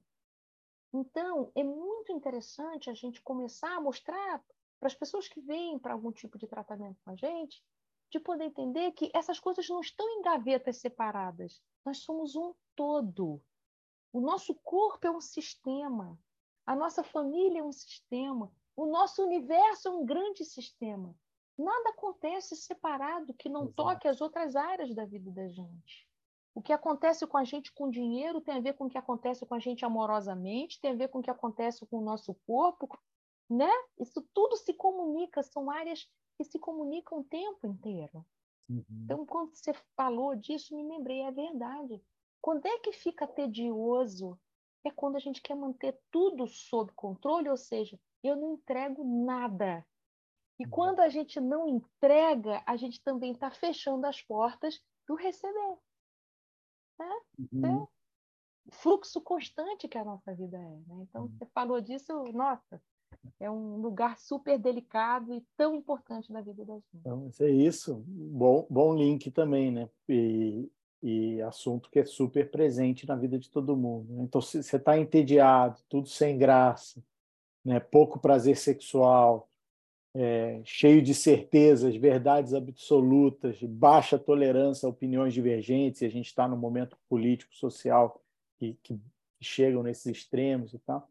[0.93, 4.43] Então, é muito interessante a gente começar a mostrar
[4.79, 7.63] para as pessoas que vêm para algum tipo de tratamento com a gente,
[8.11, 11.61] de poder entender que essas coisas não estão em gavetas separadas.
[11.83, 13.41] Nós somos um todo.
[14.13, 16.17] O nosso corpo é um sistema,
[16.65, 21.15] a nossa família é um sistema, o nosso universo é um grande sistema.
[21.57, 23.75] Nada acontece separado que não Exato.
[23.75, 26.07] toque as outras áreas da vida da gente.
[26.53, 29.45] O que acontece com a gente com dinheiro tem a ver com o que acontece
[29.45, 32.87] com a gente amorosamente, tem a ver com o que acontece com o nosso corpo,
[33.49, 33.69] né?
[33.99, 38.25] Isso tudo se comunica, são áreas que se comunicam o tempo inteiro.
[38.69, 38.83] Uhum.
[38.89, 42.01] Então, quando você falou disso, me lembrei, é verdade.
[42.41, 44.39] Quando é que fica tedioso?
[44.85, 49.85] É quando a gente quer manter tudo sob controle, ou seja, eu não entrego nada.
[50.59, 50.69] E uhum.
[50.69, 55.77] quando a gente não entrega, a gente também está fechando as portas do receber.
[56.99, 57.19] Né?
[57.51, 57.83] Uhum.
[57.83, 57.97] É
[58.71, 60.61] fluxo constante que a nossa vida é.
[60.61, 61.05] Né?
[61.09, 61.29] Então, uhum.
[61.29, 62.81] você falou disso, nossa,
[63.39, 67.01] é um lugar super delicado e tão importante na vida das gente.
[67.01, 68.03] Então, é isso.
[68.07, 69.89] Bom, bom link também, né?
[70.09, 70.69] E,
[71.01, 74.13] e assunto que é super presente na vida de todo mundo.
[74.13, 74.23] Né?
[74.23, 77.03] Então, se você está entediado, tudo sem graça,
[77.63, 77.79] né?
[77.79, 79.49] pouco prazer sexual,
[80.15, 86.47] é, cheio de certezas, verdades absolutas, baixa tolerância a opiniões divergentes, e a gente está
[86.47, 88.19] no momento político, social
[88.57, 88.99] que, que
[89.39, 91.07] chegam nesses extremos e tal.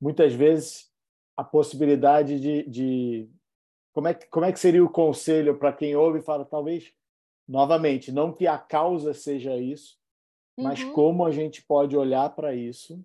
[0.00, 0.92] Muitas vezes
[1.36, 3.28] a possibilidade de, de
[3.92, 6.92] como é que como é que seria o conselho para quem ouve e fala talvez
[7.48, 9.98] novamente não que a causa seja isso,
[10.56, 10.64] uhum.
[10.64, 13.02] mas como a gente pode olhar para isso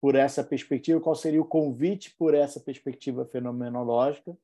[0.00, 4.36] por essa perspectiva, qual seria o convite por essa perspectiva fenomenológica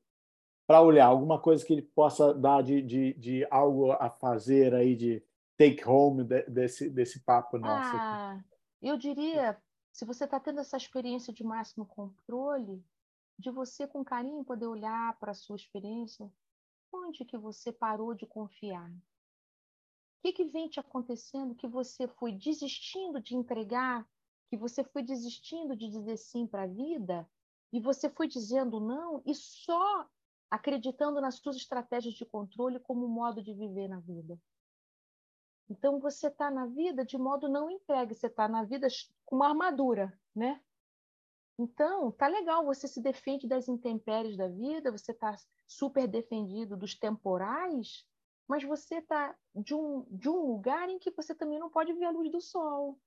[0.65, 4.95] para olhar alguma coisa que ele possa dar de, de, de algo a fazer aí
[4.95, 5.21] de
[5.57, 7.91] take home de, desse, desse papo nosso.
[7.97, 8.43] Ah, aqui.
[8.81, 9.57] eu diria,
[9.91, 12.81] se você está tendo essa experiência de máximo controle,
[13.37, 16.31] de você com carinho poder olhar para a sua experiência,
[16.91, 18.89] onde que você parou de confiar?
[18.91, 24.07] O que, que vem te acontecendo que você foi desistindo de entregar
[24.49, 27.29] que você foi desistindo de dizer sim para a vida
[27.71, 30.09] e você foi dizendo não e só
[30.49, 34.39] acreditando nas suas estratégias de controle como modo de viver na vida.
[35.69, 38.87] Então você está na vida de modo não entregue, você está na vida
[39.23, 40.59] com uma armadura, né?
[41.59, 45.35] Então tá legal, você se defende das intempéries da vida, você está
[45.67, 48.07] super defendido dos temporais,
[48.47, 52.05] mas você está de um, de um lugar em que você também não pode ver
[52.05, 52.97] a luz do sol,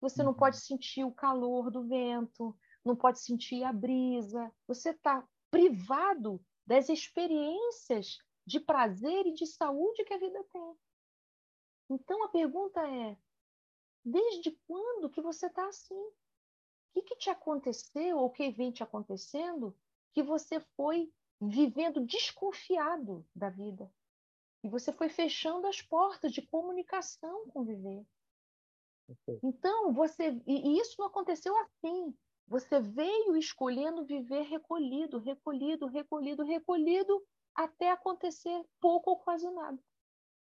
[0.00, 0.62] você não pode uhum.
[0.62, 4.52] sentir o calor do vento, não pode sentir a brisa.
[4.66, 10.74] Você está privado das experiências de prazer e de saúde que a vida tem.
[11.90, 13.16] Então a pergunta é:
[14.04, 16.10] desde quando que você está assim?
[16.90, 19.76] O que, que te aconteceu ou o que vem te acontecendo
[20.12, 23.90] que você foi vivendo desconfiado da vida?
[24.62, 28.04] E você foi fechando as portas de comunicação com viver.
[29.42, 30.40] Então, você.
[30.46, 32.14] E isso não aconteceu assim.
[32.46, 39.78] Você veio escolhendo viver recolhido, recolhido, recolhido, recolhido, até acontecer pouco ou quase nada.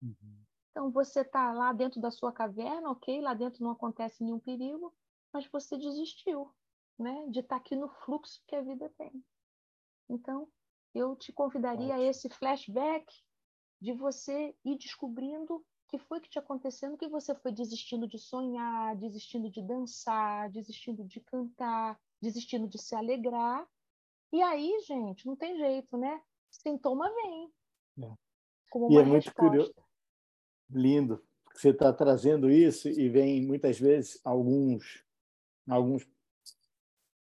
[0.03, 0.45] Uhum.
[0.71, 4.95] Então, você está lá dentro da sua caverna, ok, lá dentro não acontece nenhum perigo,
[5.37, 6.51] mas você desistiu
[6.99, 9.23] né, de estar tá aqui no fluxo que a vida tem.
[10.09, 10.49] Então,
[10.95, 12.01] eu te convidaria Ótimo.
[12.01, 13.05] a esse flashback
[13.79, 18.97] de você ir descobrindo que foi que te acontecendo que você foi desistindo de sonhar,
[18.97, 23.69] desistindo de dançar, desistindo de cantar, desistindo de se alegrar.
[24.33, 26.19] E aí, gente, não tem jeito, né?
[26.51, 27.53] Sintoma vem.
[28.05, 28.15] É.
[28.71, 29.75] Como e é muito curioso.
[30.71, 31.23] Lindo.
[31.55, 35.06] Você está trazendo isso e vem muitas vezes alguns,
[35.67, 36.07] alguns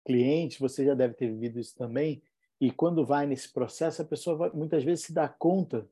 [0.05, 2.23] clientes, você já deve ter vivido isso também,
[2.61, 5.89] e quando vai nesse processo, a pessoa vai, muitas vezes se dá conta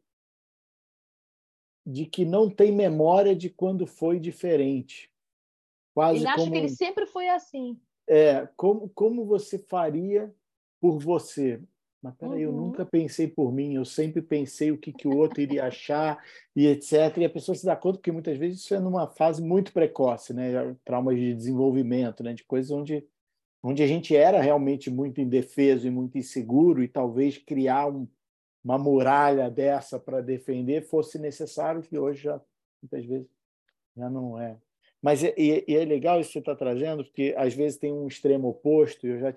[1.87, 5.11] de que não tem memória de quando foi diferente.
[5.95, 6.53] Quase ele acha como...
[6.53, 7.81] que ele sempre foi assim.
[8.07, 10.35] É, como, como você faria
[10.79, 11.63] por você?
[12.03, 12.53] Mas peraí, uhum.
[12.53, 16.23] eu nunca pensei por mim, eu sempre pensei o que, que o outro iria achar
[16.55, 17.17] e etc.
[17.19, 20.33] E a pessoa se dá conta, porque muitas vezes isso é numa fase muito precoce,
[20.33, 20.77] né?
[20.85, 22.33] Traumas de desenvolvimento, né?
[22.33, 23.05] De coisas onde,
[23.63, 28.07] onde a gente era realmente muito indefeso e muito inseguro e talvez criar um,
[28.63, 32.41] uma muralha dessa para defender fosse necessário, que hoje já
[32.81, 33.29] muitas vezes
[33.97, 34.57] já não é.
[35.03, 37.93] Mas é, e, e é legal isso que você está trazendo, porque às vezes tem
[37.93, 39.33] um extremo oposto, e eu já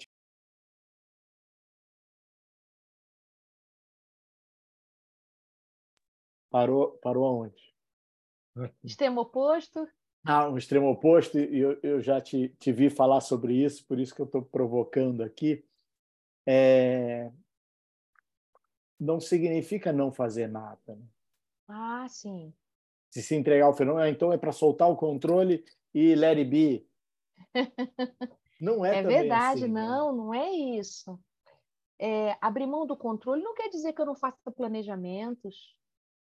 [6.52, 7.74] Parou, parou aonde?
[8.84, 9.88] Extremo oposto?
[10.24, 14.00] Ah, um extremo oposto, e eu, eu já te, te vi falar sobre isso, por
[14.00, 15.66] isso que eu estou provocando aqui.
[16.46, 17.32] É,
[19.00, 20.80] não significa não fazer nada.
[20.88, 21.06] Né?
[21.68, 22.54] Ah, sim.
[23.10, 26.50] Se se entregar ao fenômeno, ah, então é para soltar o controle e let it
[26.50, 26.88] be.
[28.62, 30.18] Não é, é verdade, assim, não, né?
[30.20, 31.20] não é isso.
[31.98, 35.76] É, abrir mão do controle não quer dizer que eu não faça planejamentos,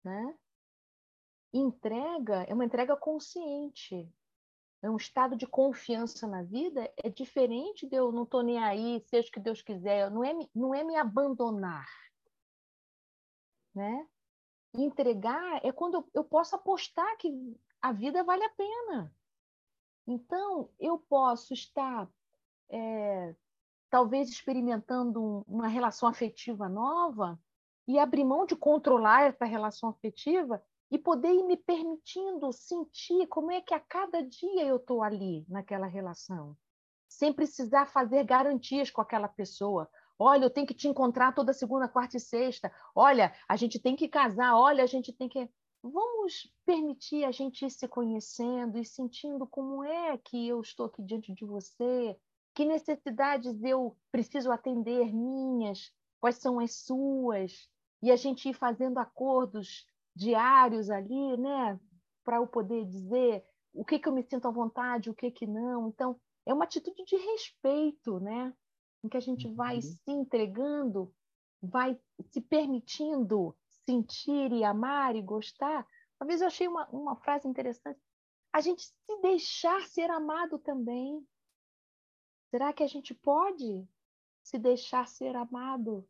[0.09, 0.35] né?
[1.53, 4.11] Entrega é uma entrega consciente,
[4.83, 9.01] é um estado de confiança na vida, é diferente de eu não estou nem aí,
[9.07, 11.87] seja o que Deus quiser, não é, não é me abandonar.
[13.75, 14.07] Né?
[14.75, 17.31] Entregar é quando eu, eu posso apostar que
[17.81, 19.15] a vida vale a pena.
[20.07, 22.09] Então, eu posso estar,
[22.71, 23.35] é,
[23.91, 27.39] talvez, experimentando uma relação afetiva nova
[27.89, 33.51] e abrir mão de controlar essa relação afetiva e poder ir me permitindo sentir como
[33.51, 36.55] é que a cada dia eu estou ali naquela relação,
[37.09, 39.89] sem precisar fazer garantias com aquela pessoa.
[40.19, 42.71] Olha, eu tenho que te encontrar toda segunda, quarta e sexta.
[42.95, 44.55] Olha, a gente tem que casar.
[44.57, 45.49] Olha, a gente tem que.
[45.83, 51.03] Vamos permitir a gente ir se conhecendo e sentindo como é que eu estou aqui
[51.03, 52.19] diante de você,
[52.53, 57.71] que necessidades eu preciso atender minhas, quais são as suas,
[58.03, 61.79] e a gente ir fazendo acordos diários ali, né,
[62.25, 65.47] para eu poder dizer o que, que eu me sinto à vontade, o que, que
[65.47, 65.89] não.
[65.89, 68.53] Então, é uma atitude de respeito, né,
[69.05, 69.83] em que a gente vai uhum.
[69.83, 71.15] se entregando,
[71.63, 71.99] vai
[72.31, 75.87] se permitindo sentir e amar e gostar.
[76.21, 78.01] Uma vez eu achei uma, uma frase interessante.
[78.53, 81.25] A gente se deixar ser amado também.
[82.51, 83.87] Será que a gente pode
[84.43, 86.07] se deixar ser amado?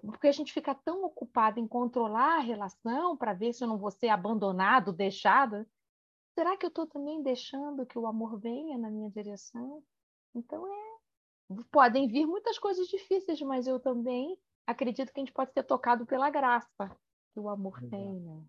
[0.00, 3.78] Porque a gente fica tão ocupado em controlar a relação para ver se eu não
[3.78, 5.66] vou ser abandonado, deixado.
[6.34, 9.82] Será que eu estou também deixando que o amor venha na minha direção?
[10.34, 10.98] Então é,
[11.70, 16.06] podem vir muitas coisas difíceis, mas eu também acredito que a gente pode ser tocado
[16.06, 16.96] pela graça
[17.32, 18.42] que o amor tem, né?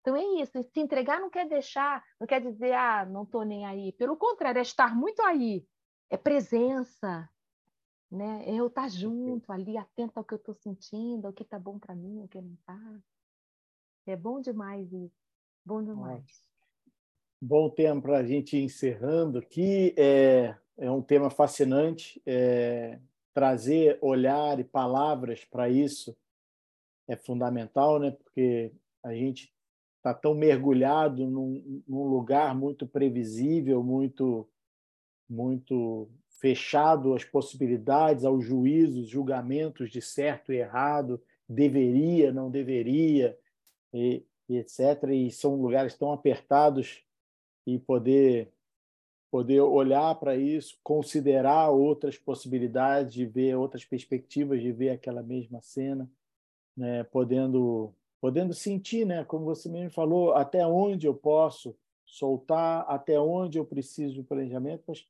[0.00, 3.66] Então é isso, se entregar não quer deixar, não quer dizer, ah, não estou nem
[3.66, 3.92] aí.
[3.92, 5.66] Pelo contrário, é estar muito aí.
[6.08, 7.28] É presença,
[8.10, 8.44] né?
[8.46, 11.58] É eu estar tá junto ali, atento ao que eu estou sentindo, ao que está
[11.58, 13.00] bom para mim, ao que não está.
[14.06, 15.20] É bom demais isso,
[15.64, 16.44] bom demais.
[17.40, 19.94] Bom tema para a gente ir encerrando aqui.
[19.96, 22.20] É, é um tema fascinante.
[22.24, 22.98] É,
[23.34, 26.16] trazer olhar e palavras para isso
[27.06, 28.10] é fundamental, né?
[28.10, 29.52] Porque a gente
[29.98, 34.48] está tão mergulhado num, num lugar muito previsível, muito
[35.28, 36.08] muito
[36.40, 43.36] fechado às possibilidades, aos juízos, julgamentos de certo e errado, deveria, não deveria,
[43.92, 45.04] e, e etc.
[45.12, 47.02] E são lugares tão apertados
[47.66, 48.52] e poder
[49.28, 55.60] poder olhar para isso, considerar outras possibilidades, de ver outras perspectivas, de ver aquela mesma
[55.60, 56.08] cena,
[56.76, 57.02] né?
[57.04, 59.24] podendo podendo sentir, né?
[59.24, 64.84] Como você mesmo falou, até onde eu posso soltar, até onde eu preciso de planejamento,
[64.86, 65.06] mas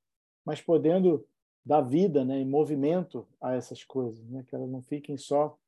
[0.47, 1.27] mas podendo
[1.65, 5.59] dar vida né, e movimento a essas coisas, né, que elas não fiquem só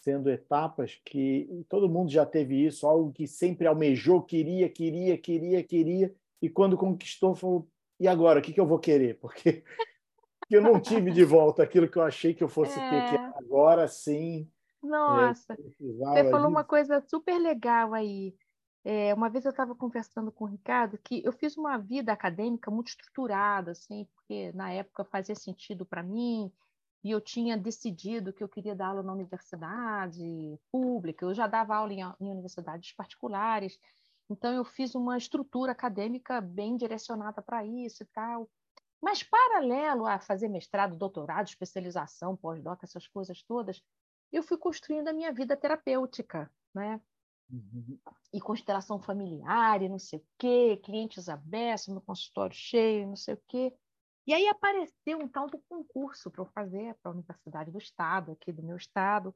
[0.00, 5.62] sendo etapas que todo mundo já teve isso, algo que sempre almejou, queria, queria, queria,
[5.62, 7.66] queria, e quando conquistou, falou:
[7.98, 8.40] e agora?
[8.40, 9.18] O que, que eu vou querer?
[9.18, 9.64] Porque
[10.50, 12.90] eu não tive de volta aquilo que eu achei que eu fosse é...
[12.90, 13.32] ter, que é.
[13.36, 14.50] agora sim.
[14.82, 18.34] Nossa, é, você falou uma coisa super legal aí.
[18.84, 22.70] É, uma vez eu estava conversando com o Ricardo que eu fiz uma vida acadêmica
[22.70, 26.52] muito estruturada, assim, porque na época fazia sentido para mim
[27.02, 30.22] e eu tinha decidido que eu queria dar aula na universidade
[30.70, 31.24] pública.
[31.24, 33.78] Eu já dava aula em, em universidades particulares,
[34.28, 38.50] então eu fiz uma estrutura acadêmica bem direcionada para isso e tal.
[39.00, 43.82] Mas paralelo a fazer mestrado, doutorado, especialização, pós-doc, essas coisas todas,
[44.32, 47.00] eu fui construindo a minha vida terapêutica, né?
[47.50, 47.98] Uhum.
[48.32, 53.34] E constelação familiar, e não sei o quê, clientes abertos, meu consultório cheio, não sei
[53.34, 53.72] o quê.
[54.26, 58.32] E aí apareceu um tal do concurso para eu fazer para a Universidade do Estado,
[58.32, 59.34] aqui do meu estado.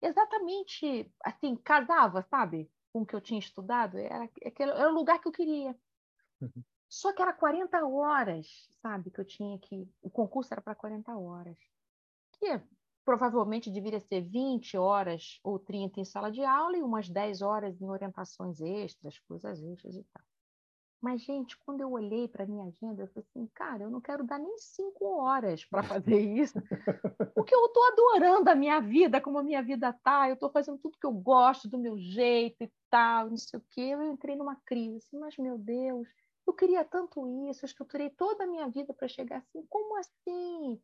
[0.00, 2.70] Exatamente, assim, casava, sabe?
[2.92, 3.98] Com o que eu tinha estudado.
[3.98, 5.76] Era, era o lugar que eu queria.
[6.40, 6.64] Uhum.
[6.88, 9.10] Só que era 40 horas, sabe?
[9.10, 9.86] Que eu tinha que.
[10.02, 11.56] O concurso era para 40 horas.
[12.32, 12.60] Que
[13.04, 17.80] provavelmente deveria ser 20 horas ou 30 em sala de aula e umas 10 horas
[17.80, 20.24] em orientações extras, coisas extras e tal.
[21.00, 24.02] Mas, gente, quando eu olhei para a minha agenda, eu falei assim, cara, eu não
[24.02, 26.60] quero dar nem cinco horas para fazer isso,
[27.34, 30.78] porque eu estou adorando a minha vida, como a minha vida tá, eu estou fazendo
[30.78, 33.80] tudo que eu gosto, do meu jeito e tal, não sei o quê.
[33.80, 36.06] Eu entrei numa crise, assim, mas, meu Deus,
[36.46, 40.78] eu queria tanto isso, eu estruturei toda a minha vida para chegar assim, como assim?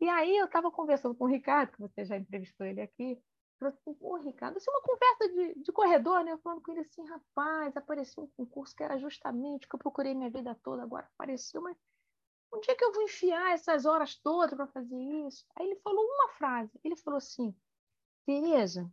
[0.00, 3.22] E aí eu estava conversando com o Ricardo, que você já entrevistou ele aqui,
[3.58, 6.32] Falei assim, ô, Ricardo, isso é uma conversa de, de corredor, né?
[6.32, 9.78] Eu falando com ele assim, rapaz, apareceu um concurso que era justamente o que eu
[9.78, 11.76] procurei minha vida toda, agora apareceu, mas
[12.52, 15.46] onde é que eu vou enfiar essas horas todas para fazer isso?
[15.56, 17.54] Aí ele falou uma frase, ele falou assim,
[18.26, 18.90] Tereza,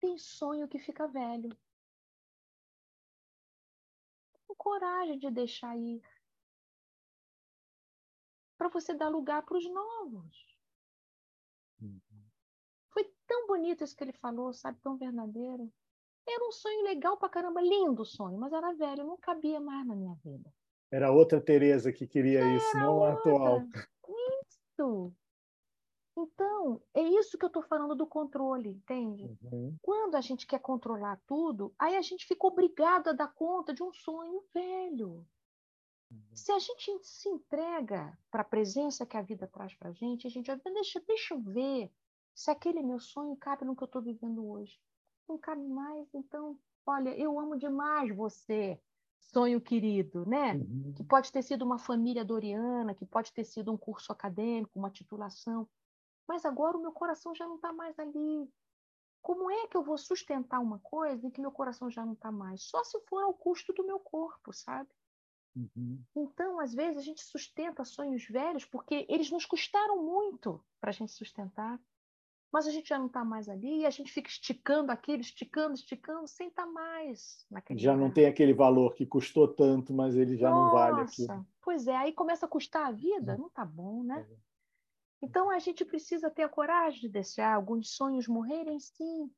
[0.00, 1.56] tem sonho que fica velho.
[4.46, 6.02] Tem coragem de deixar ir.
[8.62, 10.56] Para você dar lugar para os novos.
[11.80, 12.00] Uhum
[13.32, 14.78] tão bonito isso que ele falou, sabe?
[14.82, 15.72] Tão verdadeiro.
[16.28, 19.96] Era um sonho legal pra caramba, lindo sonho, mas era velho, não cabia mais na
[19.96, 20.52] minha vida.
[20.90, 23.08] Era outra Tereza que queria era isso, não outra.
[23.08, 23.62] a atual.
[24.44, 25.12] Isso.
[26.16, 29.24] Então, é isso que eu estou falando do controle, entende?
[29.42, 29.74] Uhum.
[29.80, 33.82] Quando a gente quer controlar tudo, aí a gente fica obrigado a dar conta de
[33.82, 35.26] um sonho velho.
[36.34, 40.26] Se a gente se entrega para a presença que a vida traz para a gente,
[40.26, 41.92] a gente vai, deixa, deixa eu ver
[42.34, 44.80] se aquele meu sonho cabe no que eu estou vivendo hoje.
[45.28, 48.80] Não cabe mais, então, olha, eu amo demais você,
[49.18, 50.54] sonho querido, né?
[50.54, 50.92] Uhum.
[50.96, 54.90] Que pode ter sido uma família doriana, que pode ter sido um curso acadêmico, uma
[54.90, 55.68] titulação,
[56.26, 58.50] mas agora o meu coração já não está mais ali.
[59.20, 62.32] Como é que eu vou sustentar uma coisa em que meu coração já não está
[62.32, 62.64] mais?
[62.64, 64.90] Só se for ao custo do meu corpo, sabe?
[65.54, 66.02] Uhum.
[66.16, 70.92] Então, às vezes, a gente sustenta sonhos velhos porque eles nos custaram muito para a
[70.92, 71.78] gente sustentar
[72.52, 75.72] mas a gente já não está mais ali e a gente fica esticando aquilo, esticando,
[75.72, 78.06] esticando, sem estar tá mais naquele Já lugar.
[78.06, 81.46] não tem aquele valor que custou tanto, mas ele já Nossa, não vale aquilo.
[81.62, 84.26] Pois é, aí começa a custar a vida, não está bom, né?
[84.30, 84.36] É.
[85.22, 89.30] Então a gente precisa ter a coragem de deixar alguns sonhos morrerem, sim.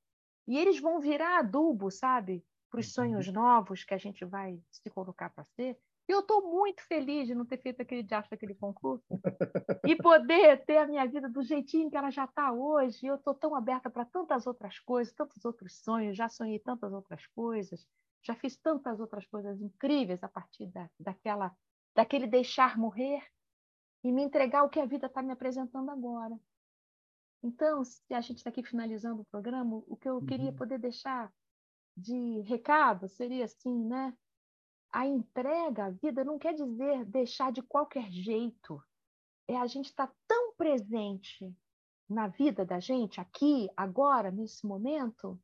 [0.49, 2.45] E eles vão virar adubo, sabe?
[2.69, 2.93] Para os uhum.
[2.93, 5.79] sonhos novos que a gente vai se colocar para ser.
[6.07, 9.07] E eu estou muito feliz de não ter feito aquele diacho daquele concurso
[9.87, 13.07] e poder ter a minha vida do jeitinho que ela já está hoje.
[13.07, 17.27] Eu estou tão aberta para tantas outras coisas, tantos outros sonhos, já sonhei tantas outras
[17.29, 17.87] coisas,
[18.23, 21.57] já fiz tantas outras coisas incríveis a partir da, daquela,
[21.95, 23.23] daquele deixar morrer
[24.03, 26.39] e me entregar o que a vida está me apresentando agora.
[27.43, 30.27] Então, se a gente está aqui finalizando o programa, o que eu uhum.
[30.27, 31.33] queria poder deixar
[31.97, 34.15] de recado seria assim, né?
[34.95, 38.81] A entrega à vida não quer dizer deixar de qualquer jeito.
[39.49, 41.53] É a gente estar tá tão presente
[42.09, 45.37] na vida da gente, aqui, agora, nesse momento,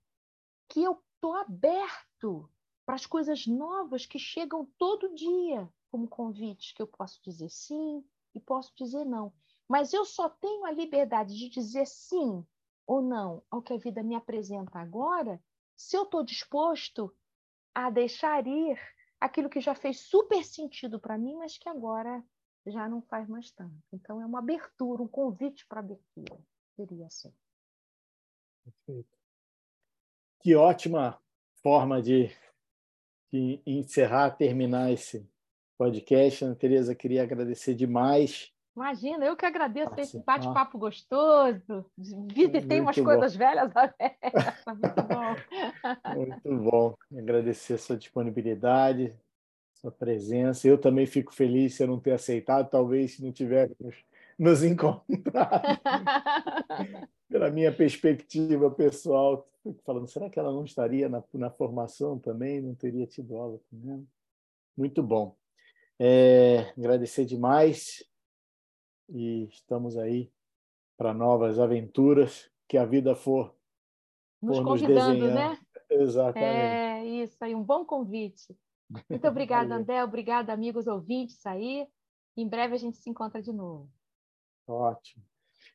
[0.68, 2.48] que eu estou aberto
[2.86, 8.04] para as coisas novas que chegam todo dia como convites, que eu posso dizer sim
[8.32, 9.32] e posso dizer não.
[9.68, 12.46] Mas eu só tenho a liberdade de dizer sim
[12.86, 15.42] ou não ao que a vida me apresenta agora
[15.76, 17.12] se eu estou disposto
[17.74, 18.78] a deixar ir
[19.20, 22.24] aquilo que já fez super sentido para mim, mas que agora
[22.66, 23.74] já não faz mais tanto.
[23.92, 26.38] Então, é uma abertura, um convite para abertura.
[26.74, 27.32] Seria assim.
[28.64, 29.18] Perfeito.
[30.40, 31.20] Que ótima
[31.62, 32.30] forma de,
[33.32, 35.28] de encerrar, terminar esse
[35.76, 36.44] podcast.
[36.44, 41.84] Ana Tereza, queria agradecer demais Imagina, eu que agradeço esse bate-papo gostoso.
[41.98, 43.04] Vida e tem umas bom.
[43.04, 44.64] coisas velhas abertas.
[44.66, 46.16] Muito bom.
[46.16, 46.94] Muito bom.
[47.14, 49.14] Agradecer a sua disponibilidade,
[49.74, 50.66] sua presença.
[50.66, 54.02] Eu também fico feliz se eu não ter aceitado, talvez se não tivéssemos
[54.38, 55.78] nos encontrado.
[57.28, 59.46] Pela minha perspectiva pessoal,
[59.84, 62.62] falando, será que ela não estaria na, na formação também?
[62.62, 64.02] Não teria tido aula ela?
[64.74, 65.36] Muito bom.
[65.98, 68.08] É, agradecer demais
[69.10, 70.30] e estamos aí
[70.96, 73.54] para novas aventuras que a vida for
[74.40, 75.58] nos for convidando, nos né?
[75.90, 76.46] Exatamente.
[76.46, 78.56] É isso aí, um bom convite.
[79.08, 80.02] Muito obrigada, André.
[80.02, 81.86] Obrigada, amigos ouvintes aí.
[82.36, 83.90] Em breve a gente se encontra de novo.
[84.66, 85.24] Ótimo.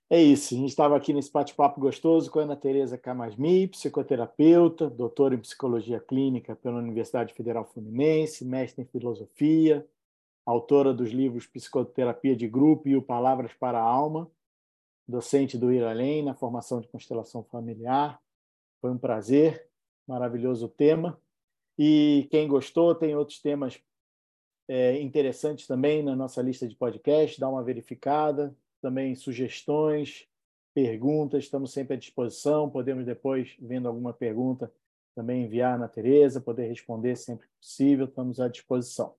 [0.09, 0.53] É isso.
[0.53, 5.39] A gente estava aqui nesse bate-papo gostoso com a Ana Tereza Camasmi, psicoterapeuta, doutora em
[5.39, 9.85] psicologia clínica pela Universidade Federal Fluminense, mestre em filosofia,
[10.45, 14.29] autora dos livros Psicoterapia de Grupo e o Palavras para a Alma,
[15.07, 18.21] docente do Ir Além na formação de constelação familiar.
[18.79, 19.67] Foi um prazer,
[20.07, 21.19] maravilhoso tema.
[21.77, 23.81] E quem gostou, tem outros temas
[24.67, 28.55] é, interessantes também na nossa lista de podcast, dá uma verificada.
[28.81, 30.27] Também sugestões,
[30.73, 32.69] perguntas, estamos sempre à disposição.
[32.69, 34.71] Podemos depois, vendo alguma pergunta,
[35.15, 39.15] também enviar na Tereza, poder responder sempre que possível, estamos à disposição.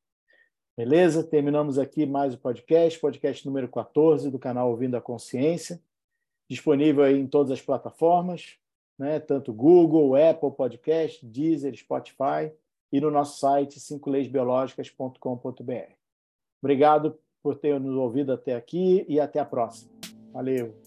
[0.77, 1.25] Beleza?
[1.25, 5.81] Terminamos aqui mais o podcast, podcast número 14 do canal Ouvindo a Consciência,
[6.51, 8.59] disponível em todas as plataformas,
[8.99, 9.19] né?
[9.19, 12.53] tanto Google, Apple Podcast, Deezer, Spotify
[12.93, 15.93] e no nosso site cincoleisbiológicas.com.br.
[16.63, 19.91] Obrigado por ter nos ouvido até aqui e até a próxima.
[20.31, 20.86] Valeu!